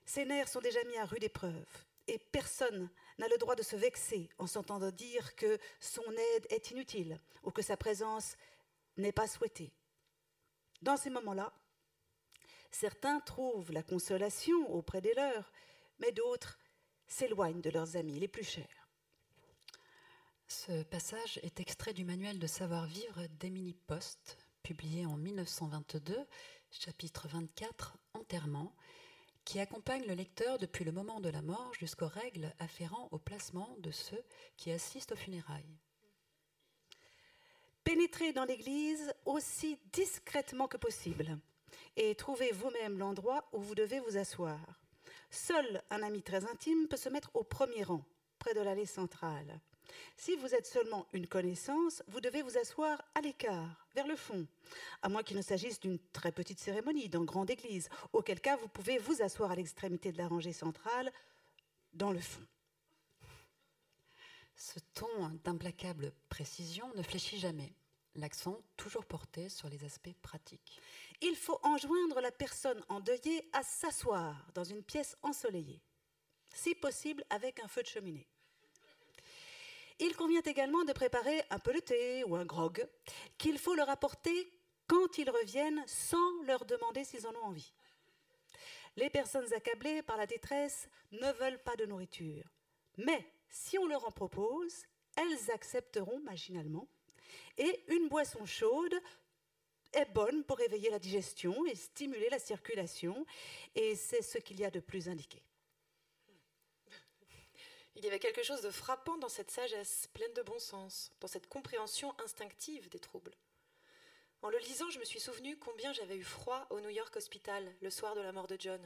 Ces 0.09 0.25
nerfs 0.25 0.49
sont 0.49 0.63
déjà 0.63 0.83
mis 0.85 0.97
à 0.97 1.05
rude 1.05 1.23
épreuve 1.23 1.67
et 2.07 2.19
personne 2.19 2.89
n'a 3.19 3.29
le 3.29 3.37
droit 3.37 3.55
de 3.55 3.63
se 3.63 3.77
vexer 3.77 4.31
en 4.39 4.47
s'entendant 4.47 4.91
dire 4.91 5.37
que 5.37 5.59
son 5.81 6.03
aide 6.11 6.47
est 6.49 6.71
inutile 6.71 7.21
ou 7.43 7.51
que 7.51 7.61
sa 7.61 7.77
présence 7.77 8.35
n'est 8.97 9.13
pas 9.13 9.29
souhaitée. 9.29 9.71
Dans 10.81 10.97
ces 10.97 11.11
moments-là, 11.11 11.53
certains 12.71 13.21
trouvent 13.21 13.71
la 13.71 13.83
consolation 13.83 14.73
auprès 14.73 15.03
des 15.03 15.13
leurs, 15.13 15.53
mais 15.99 16.11
d'autres 16.13 16.59
s'éloignent 17.07 17.61
de 17.61 17.69
leurs 17.69 17.97
amis 17.97 18.19
les 18.19 18.29
plus 18.29 18.49
chers. 18.49 18.89
Ce 20.47 20.85
passage 20.85 21.39
est 21.43 21.61
extrait 21.61 21.93
du 21.93 22.07
manuel 22.07 22.39
de 22.39 22.47
savoir-vivre 22.47 23.27
d'Émilie 23.39 23.77
Post, 23.87 24.39
publié 24.63 25.05
en 25.05 25.19
1922, 25.19 26.27
chapitre 26.71 27.29
24, 27.29 27.99
Enterrement, 28.15 28.75
qui 29.49 29.61
accompagne 29.61 30.05
le 30.05 30.13
lecteur 30.13 30.59
depuis 30.59 30.85
le 30.85 30.93
moment 30.93 31.21
de 31.21 31.31
la 31.31 31.41
mort 31.41 31.73
jusqu'aux 31.73 32.07
règles 32.07 32.53
afférents 32.59 33.09
au 33.13 33.19
placement 33.19 33.75
de 33.79 33.91
ceux 33.91 34.23
qui 34.59 34.71
assistent 34.71 35.13
aux 35.13 35.17
funérailles. 35.17 35.79
Pénétrez 37.83 38.35
dans 38.35 38.45
l'église 38.45 39.11
aussi 39.25 39.79
discrètement 39.91 40.69
que 40.69 40.77
possible 40.77 41.39
et 41.97 42.15
trouvez 42.15 42.53
vous-même 42.53 42.99
l'endroit 42.99 43.49
où 43.55 43.61
vous 43.63 43.75
devez 43.75 44.01
vous 44.01 44.19
asseoir. 44.19 44.61
Seul 45.31 45.83
un 45.89 46.03
ami 46.03 46.21
très 46.21 46.45
intime 46.45 46.87
peut 46.87 46.99
se 46.99 47.09
mettre 47.09 47.31
au 47.33 47.43
premier 47.43 47.85
rang, 47.85 48.05
près 48.39 48.53
de 48.53 48.61
l'allée 48.61 48.85
centrale. 48.85 49.63
Si 50.17 50.37
vous 50.37 50.55
êtes 50.55 50.67
seulement 50.67 51.07
une 51.13 51.27
connaissance, 51.27 52.03
vous 52.09 52.21
devez 52.21 52.43
vous 52.43 52.59
asseoir 52.59 53.03
à 53.15 53.21
l'écart, 53.21 53.87
vers 53.95 54.07
le 54.07 54.17
fond, 54.17 54.47
à 55.03 55.09
moins 55.09 55.23
qu'il 55.23 55.37
ne 55.37 55.43
s'agisse 55.43 55.81
d'une 55.81 55.99
très 56.13 56.33
petite 56.33 56.61
cérémonie 56.61 57.09
dans 57.09 57.25
grande 57.25 57.51
église, 57.51 57.89
auquel 58.13 58.41
cas 58.41 58.57
vous 58.57 58.69
pouvez 58.69 58.99
vous 58.99 59.23
asseoir 59.23 59.51
à 59.51 59.57
l'extrémité 59.57 60.13
de 60.13 60.19
la 60.19 60.29
rangée 60.29 60.53
centrale, 60.53 61.13
dans 61.93 62.13
le 62.13 62.21
fond. 62.21 62.45
Ce 64.57 64.81
ton 64.95 65.29
d'implacable 65.45 66.13
précision 66.29 66.93
ne 66.97 67.03
fléchit 67.03 67.39
jamais, 67.39 67.73
l'accent 68.17 68.61
toujours 68.77 69.05
porté 69.05 69.49
sur 69.49 69.69
les 69.69 69.85
aspects 69.85 70.15
pratiques. 70.21 70.81
Il 71.21 71.37
faut 71.37 71.61
enjoindre 71.63 72.21
la 72.21 72.33
personne 72.33 72.83
endeuillée 72.89 73.49
à 73.53 73.63
s'asseoir 73.63 74.51
dans 74.55 74.65
une 74.65 74.83
pièce 74.83 75.17
ensoleillée, 75.23 75.81
si 76.53 76.75
possible 76.75 77.25
avec 77.31 77.61
un 77.61 77.69
feu 77.69 77.83
de 77.83 77.89
cheminée. 77.89 78.27
Il 80.01 80.15
convient 80.17 80.43
également 80.43 80.85
de 80.85 80.93
préparer 80.93 81.43
un 81.51 81.59
peu 81.59 81.73
de 81.73 81.81
thé 81.81 82.25
ou 82.25 82.37
un 82.37 82.45
grog 82.45 82.87
qu'il 83.37 83.59
faut 83.59 83.75
leur 83.75 83.91
apporter 83.91 84.53
quand 84.87 85.19
ils 85.19 85.29
reviennent 85.29 85.83
sans 85.87 86.43
leur 86.45 86.65
demander 86.65 87.05
s'ils 87.05 87.27
en 87.27 87.35
ont 87.35 87.47
envie. 87.47 87.73
Les 88.97 89.11
personnes 89.11 89.53
accablées 89.53 90.03
par 90.03 90.17
la 90.17 90.27
détresse 90.27 90.89
ne 91.13 91.33
veulent 91.33 91.63
pas 91.63 91.77
de 91.77 91.87
nourriture. 91.87 92.45
Mais 92.97 93.33
si 93.49 93.79
on 93.79 93.87
leur 93.87 94.07
en 94.07 94.11
propose, 94.11 94.85
elles 95.17 95.51
accepteront 95.51 96.21
machinalement. 96.21 96.89
Et 97.57 97.85
une 97.89 98.09
boisson 98.09 98.45
chaude 98.45 98.95
est 99.93 100.13
bonne 100.13 100.45
pour 100.45 100.61
éveiller 100.61 100.91
la 100.91 100.99
digestion 100.99 101.65
et 101.67 101.75
stimuler 101.75 102.29
la 102.31 102.39
circulation. 102.39 103.27
Et 103.75 103.95
c'est 103.95 104.23
ce 104.23 104.39
qu'il 104.39 104.61
y 104.61 104.65
a 104.65 104.71
de 104.71 104.81
plus 104.81 105.09
indiqué. 105.09 105.43
Il 107.99 108.05
y 108.05 108.07
avait 108.07 108.21
quelque 108.21 108.45
chose 108.45 108.61
de 108.63 108.71
frappant 108.71 109.19
dans 109.19 109.29
cette 109.29 109.51
sagesse 109.51 110.09
pleine 110.15 110.33
de 110.35 110.43
bon 110.43 110.61
sens, 110.61 111.11
dans 111.19 111.27
cette 111.27 111.49
compréhension 111.49 112.15
instinctive 112.21 112.89
des 112.91 113.01
troubles. 113.01 113.35
En 114.41 114.51
le 114.51 114.59
lisant, 114.59 114.89
je 114.89 115.01
me 115.01 115.05
suis 115.05 115.19
souvenu 115.19 115.59
combien 115.59 115.93
j'avais 115.93 116.15
eu 116.15 116.23
froid 116.23 116.65
au 116.71 116.79
New 116.79 116.91
York 116.91 117.17
Hospital 117.17 117.75
le 117.81 117.91
soir 117.91 118.15
de 118.15 118.21
la 118.21 118.31
mort 118.31 118.47
de 118.47 118.57
John. 118.57 118.81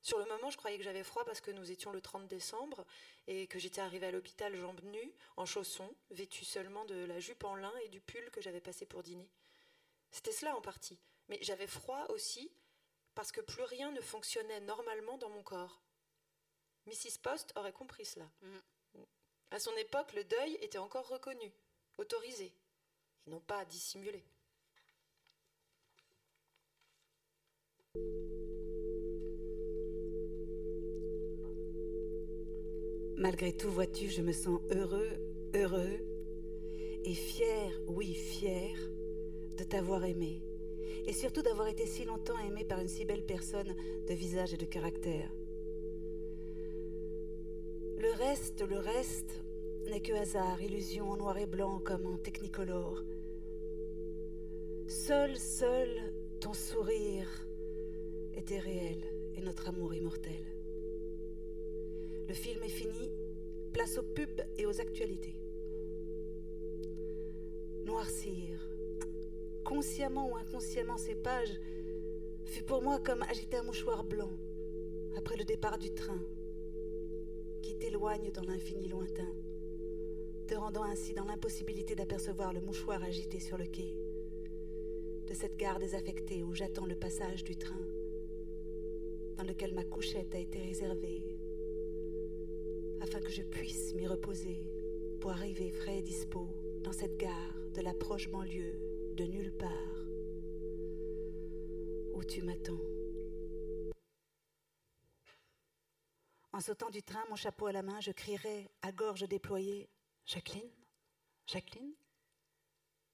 Sur 0.00 0.18
le 0.18 0.24
moment, 0.24 0.48
je 0.48 0.56
croyais 0.56 0.78
que 0.78 0.82
j'avais 0.82 1.04
froid 1.04 1.26
parce 1.26 1.42
que 1.42 1.50
nous 1.50 1.70
étions 1.70 1.92
le 1.92 2.00
30 2.00 2.26
décembre 2.26 2.86
et 3.26 3.46
que 3.48 3.58
j'étais 3.58 3.82
arrivée 3.82 4.06
à 4.06 4.10
l'hôpital 4.10 4.56
jambes 4.56 4.82
nues, 4.82 5.12
en 5.36 5.44
chaussons, 5.44 5.94
vêtue 6.10 6.46
seulement 6.46 6.86
de 6.86 7.04
la 7.04 7.20
jupe 7.20 7.44
en 7.44 7.54
lin 7.54 7.74
et 7.84 7.90
du 7.90 8.00
pull 8.00 8.30
que 8.30 8.40
j'avais 8.40 8.62
passé 8.62 8.86
pour 8.86 9.02
dîner. 9.02 9.28
C'était 10.10 10.32
cela 10.32 10.56
en 10.56 10.62
partie, 10.62 10.98
mais 11.28 11.38
j'avais 11.42 11.66
froid 11.66 12.06
aussi 12.08 12.50
parce 13.14 13.30
que 13.30 13.42
plus 13.42 13.64
rien 13.64 13.90
ne 13.90 14.00
fonctionnait 14.00 14.60
normalement 14.60 15.18
dans 15.18 15.28
mon 15.28 15.42
corps. 15.42 15.82
Mrs. 16.86 17.18
Post 17.22 17.52
aurait 17.56 17.72
compris 17.72 18.04
cela. 18.04 18.28
À 19.50 19.58
son 19.58 19.72
époque, 19.76 20.12
le 20.14 20.24
deuil 20.24 20.54
était 20.62 20.78
encore 20.78 21.08
reconnu, 21.08 21.52
autorisé, 21.98 22.52
et 23.26 23.30
non 23.30 23.40
pas 23.40 23.64
dissimulé. 23.66 24.24
Malgré 33.18 33.56
tout, 33.56 33.70
vois-tu, 33.70 34.08
je 34.08 34.22
me 34.22 34.32
sens 34.32 34.60
heureux, 34.70 35.10
heureux, 35.54 36.00
et 37.04 37.14
fier, 37.14 37.70
oui, 37.88 38.14
fier, 38.14 38.74
de 39.58 39.64
t'avoir 39.64 40.04
aimé, 40.04 40.42
et 41.06 41.12
surtout 41.12 41.42
d'avoir 41.42 41.68
été 41.68 41.86
si 41.86 42.04
longtemps 42.04 42.38
aimé 42.38 42.64
par 42.64 42.80
une 42.80 42.88
si 42.88 43.04
belle 43.04 43.26
personne 43.26 43.76
de 44.08 44.14
visage 44.14 44.54
et 44.54 44.56
de 44.56 44.64
caractère. 44.64 45.30
Le 48.22 48.28
reste, 48.28 48.64
le 48.70 48.78
reste 48.78 49.42
n'est 49.90 50.00
que 50.00 50.12
hasard, 50.12 50.62
illusion 50.62 51.10
en 51.10 51.16
noir 51.16 51.38
et 51.38 51.46
blanc 51.46 51.80
comme 51.80 52.06
en 52.06 52.16
technicolore. 52.18 53.02
Seul, 54.86 55.36
seul 55.36 55.88
ton 56.40 56.52
sourire 56.52 57.28
était 58.36 58.60
réel 58.60 59.02
et 59.34 59.42
notre 59.42 59.70
amour 59.70 59.92
immortel. 59.92 60.44
Le 62.28 62.32
film 62.32 62.62
est 62.62 62.68
fini, 62.68 63.10
place 63.72 63.98
aux 63.98 64.04
pubs 64.04 64.42
et 64.56 64.66
aux 64.66 64.80
actualités. 64.80 65.40
Noircir, 67.84 68.60
consciemment 69.64 70.30
ou 70.30 70.36
inconsciemment 70.36 70.96
ces 70.96 71.16
pages, 71.16 71.60
fut 72.44 72.62
pour 72.62 72.82
moi 72.82 73.00
comme 73.00 73.24
agiter 73.24 73.56
un 73.56 73.64
mouchoir 73.64 74.04
blanc 74.04 74.30
après 75.16 75.36
le 75.36 75.44
départ 75.44 75.76
du 75.76 75.92
train 75.92 76.20
t'éloigne 77.82 78.30
dans 78.30 78.44
l'infini 78.44 78.86
lointain, 78.86 79.34
te 80.46 80.54
rendant 80.54 80.84
ainsi 80.84 81.14
dans 81.14 81.24
l'impossibilité 81.24 81.96
d'apercevoir 81.96 82.52
le 82.52 82.60
mouchoir 82.60 83.02
agité 83.02 83.40
sur 83.40 83.58
le 83.58 83.66
quai 83.66 83.96
de 85.26 85.34
cette 85.34 85.56
gare 85.56 85.80
désaffectée 85.80 86.44
où 86.44 86.54
j'attends 86.54 86.86
le 86.86 86.94
passage 86.94 87.42
du 87.42 87.56
train, 87.56 87.84
dans 89.36 89.42
lequel 89.42 89.74
ma 89.74 89.82
couchette 89.82 90.32
a 90.32 90.38
été 90.38 90.60
réservée, 90.60 91.24
afin 93.00 93.18
que 93.18 93.32
je 93.32 93.42
puisse 93.42 93.94
m'y 93.94 94.06
reposer 94.06 94.60
pour 95.18 95.32
arriver 95.32 95.72
frais 95.72 95.98
et 95.98 96.02
dispo 96.02 96.46
dans 96.84 96.92
cette 96.92 97.16
gare 97.16 97.56
de 97.74 97.80
la 97.80 97.94
proche 97.94 98.30
banlieue 98.30 98.78
de 99.16 99.24
nulle 99.24 99.52
part 99.54 100.06
où 102.14 102.22
tu 102.22 102.42
m'attends. 102.42 102.91
En 106.52 106.60
sautant 106.60 106.90
du 106.90 107.02
train, 107.02 107.24
mon 107.30 107.36
chapeau 107.36 107.66
à 107.66 107.72
la 107.72 107.82
main, 107.82 108.00
je 108.00 108.10
crierai 108.10 108.70
à 108.82 108.92
gorge 108.92 109.26
déployée 109.26 109.88
Jacqueline 110.26 110.70
Jacqueline? 111.46 111.94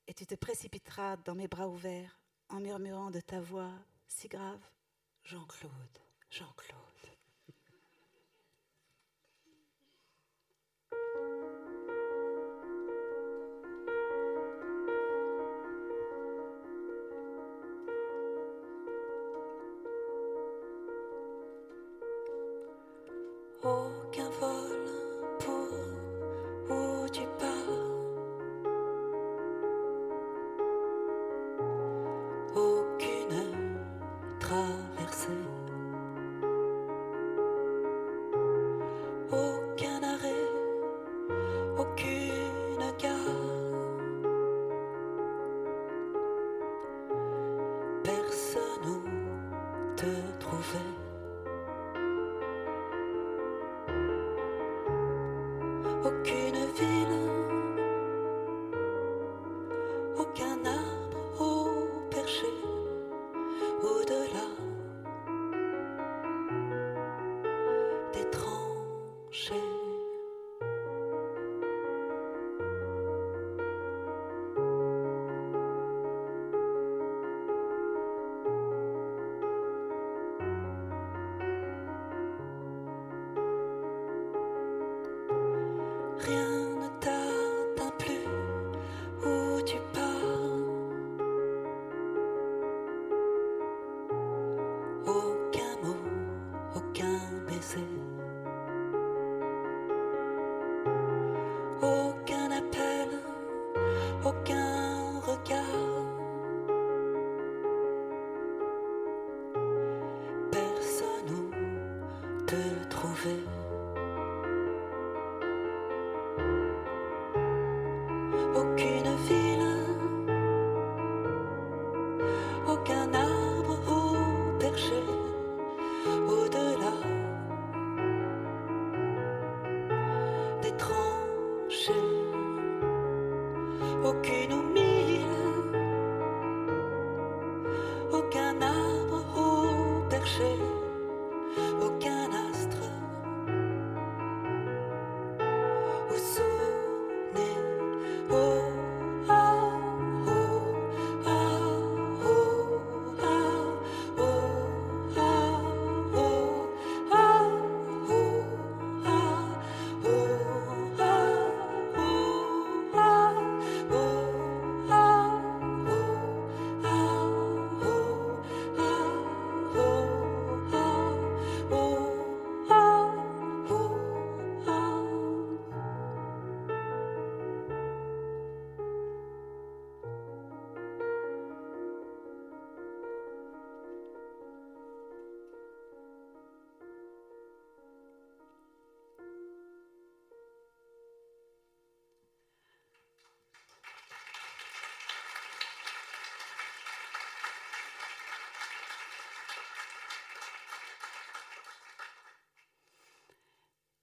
Et 0.07 0.14
tu 0.14 0.26
te 0.26 0.34
précipiteras 0.34 1.16
dans 1.18 1.34
mes 1.34 1.49
bras 1.49 1.68
ouverts 1.68 2.18
en 2.49 2.61
murmurant 2.61 3.11
de 3.11 3.20
ta 3.20 3.41
voix 3.41 3.72
si 4.09 4.28
grave 4.28 4.61
Jean-Claude, 5.22 5.99
Jean-Claude. 6.30 6.88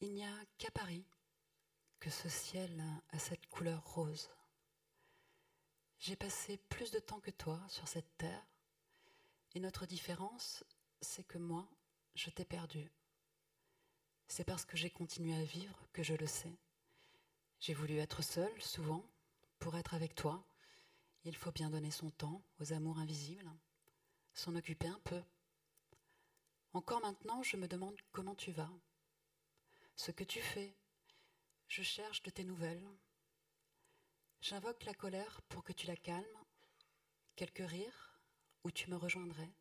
Il 0.05 0.13
n'y 0.13 0.23
a 0.23 0.45
qu'à 0.59 0.69
Paris 0.69 1.03
que 1.99 2.11
ce 2.11 2.29
ciel 2.29 2.79
a 3.09 3.17
cette 3.17 3.47
couleur 3.47 3.83
rose. 3.95 4.29
J'ai 5.97 6.15
passé 6.15 6.57
plus 6.69 6.91
de 6.91 6.99
temps 6.99 7.19
que 7.19 7.31
toi 7.31 7.59
sur 7.69 7.87
cette 7.87 8.15
terre, 8.19 8.45
et 9.55 9.59
notre 9.59 9.87
différence, 9.87 10.63
c'est 11.01 11.23
que 11.23 11.39
moi, 11.39 11.67
je 12.13 12.29
t'ai 12.29 12.45
perdu. 12.45 12.91
C'est 14.27 14.43
parce 14.43 14.63
que 14.63 14.77
j'ai 14.77 14.91
continué 14.91 15.35
à 15.35 15.43
vivre 15.43 15.87
que 15.91 16.03
je 16.03 16.13
le 16.13 16.27
sais. 16.27 16.55
J'ai 17.59 17.73
voulu 17.73 17.97
être 17.97 18.21
seule, 18.21 18.61
souvent, 18.61 19.03
pour 19.57 19.75
être 19.75 19.95
avec 19.95 20.13
toi. 20.13 20.45
Il 21.23 21.35
faut 21.35 21.51
bien 21.51 21.71
donner 21.71 21.89
son 21.89 22.11
temps 22.11 22.43
aux 22.59 22.73
amours 22.73 22.99
invisibles, 22.99 23.51
s'en 24.35 24.55
occuper 24.55 24.87
un 24.87 25.01
peu. 25.03 25.23
Encore 26.73 27.01
maintenant, 27.01 27.41
je 27.41 27.57
me 27.57 27.67
demande 27.67 27.95
comment 28.11 28.35
tu 28.35 28.51
vas, 28.51 28.69
ce 29.95 30.11
que 30.11 30.23
tu 30.23 30.41
fais. 30.41 30.75
Je 31.67 31.81
cherche 31.81 32.21
de 32.23 32.29
tes 32.29 32.43
nouvelles. 32.43 32.87
J'invoque 34.41 34.83
la 34.85 34.93
colère 34.93 35.41
pour 35.49 35.63
que 35.63 35.73
tu 35.73 35.87
la 35.87 35.95
calmes, 35.95 36.45
quelques 37.35 37.67
rires 37.67 38.19
où 38.63 38.71
tu 38.71 38.89
me 38.89 38.95
rejoindrais. 38.95 39.51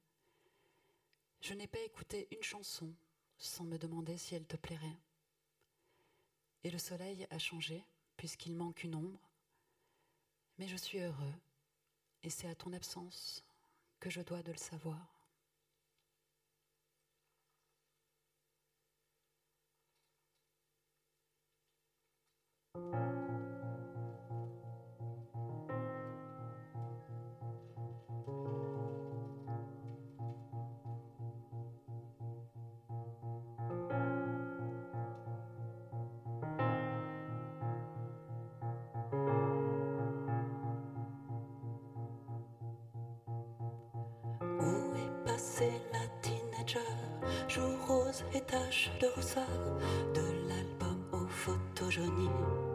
Je 1.40 1.54
n'ai 1.54 1.66
pas 1.66 1.80
écouté 1.80 2.28
une 2.30 2.42
chanson 2.42 2.94
sans 3.38 3.64
me 3.64 3.78
demander 3.78 4.16
si 4.16 4.34
elle 4.34 4.46
te 4.46 4.56
plairait. 4.56 4.98
Et 6.62 6.70
le 6.70 6.78
soleil 6.78 7.26
a 7.30 7.38
changé, 7.38 7.84
puisqu'il 8.16 8.54
manque 8.54 8.84
une 8.84 8.94
ombre. 8.94 9.30
Mais 10.58 10.68
je 10.68 10.76
suis 10.76 10.98
heureux, 10.98 11.34
et 12.22 12.30
c'est 12.30 12.48
à 12.48 12.54
ton 12.54 12.72
absence 12.72 13.44
que 14.00 14.08
je 14.08 14.22
dois 14.22 14.42
de 14.42 14.52
le 14.52 14.58
savoir. 14.58 15.13
Où 22.76 22.80
est 44.96 45.24
passé 45.24 45.70
la 45.92 46.06
teenager? 46.22 46.80
Jour 47.48 47.76
rose 47.86 48.24
et 48.34 48.40
taches 48.40 48.90
de 49.00 49.06
l'album 49.06 50.23
aux 51.82 51.90
photos 51.90 52.73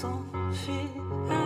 sans 0.00 0.22
fil. 0.52 1.39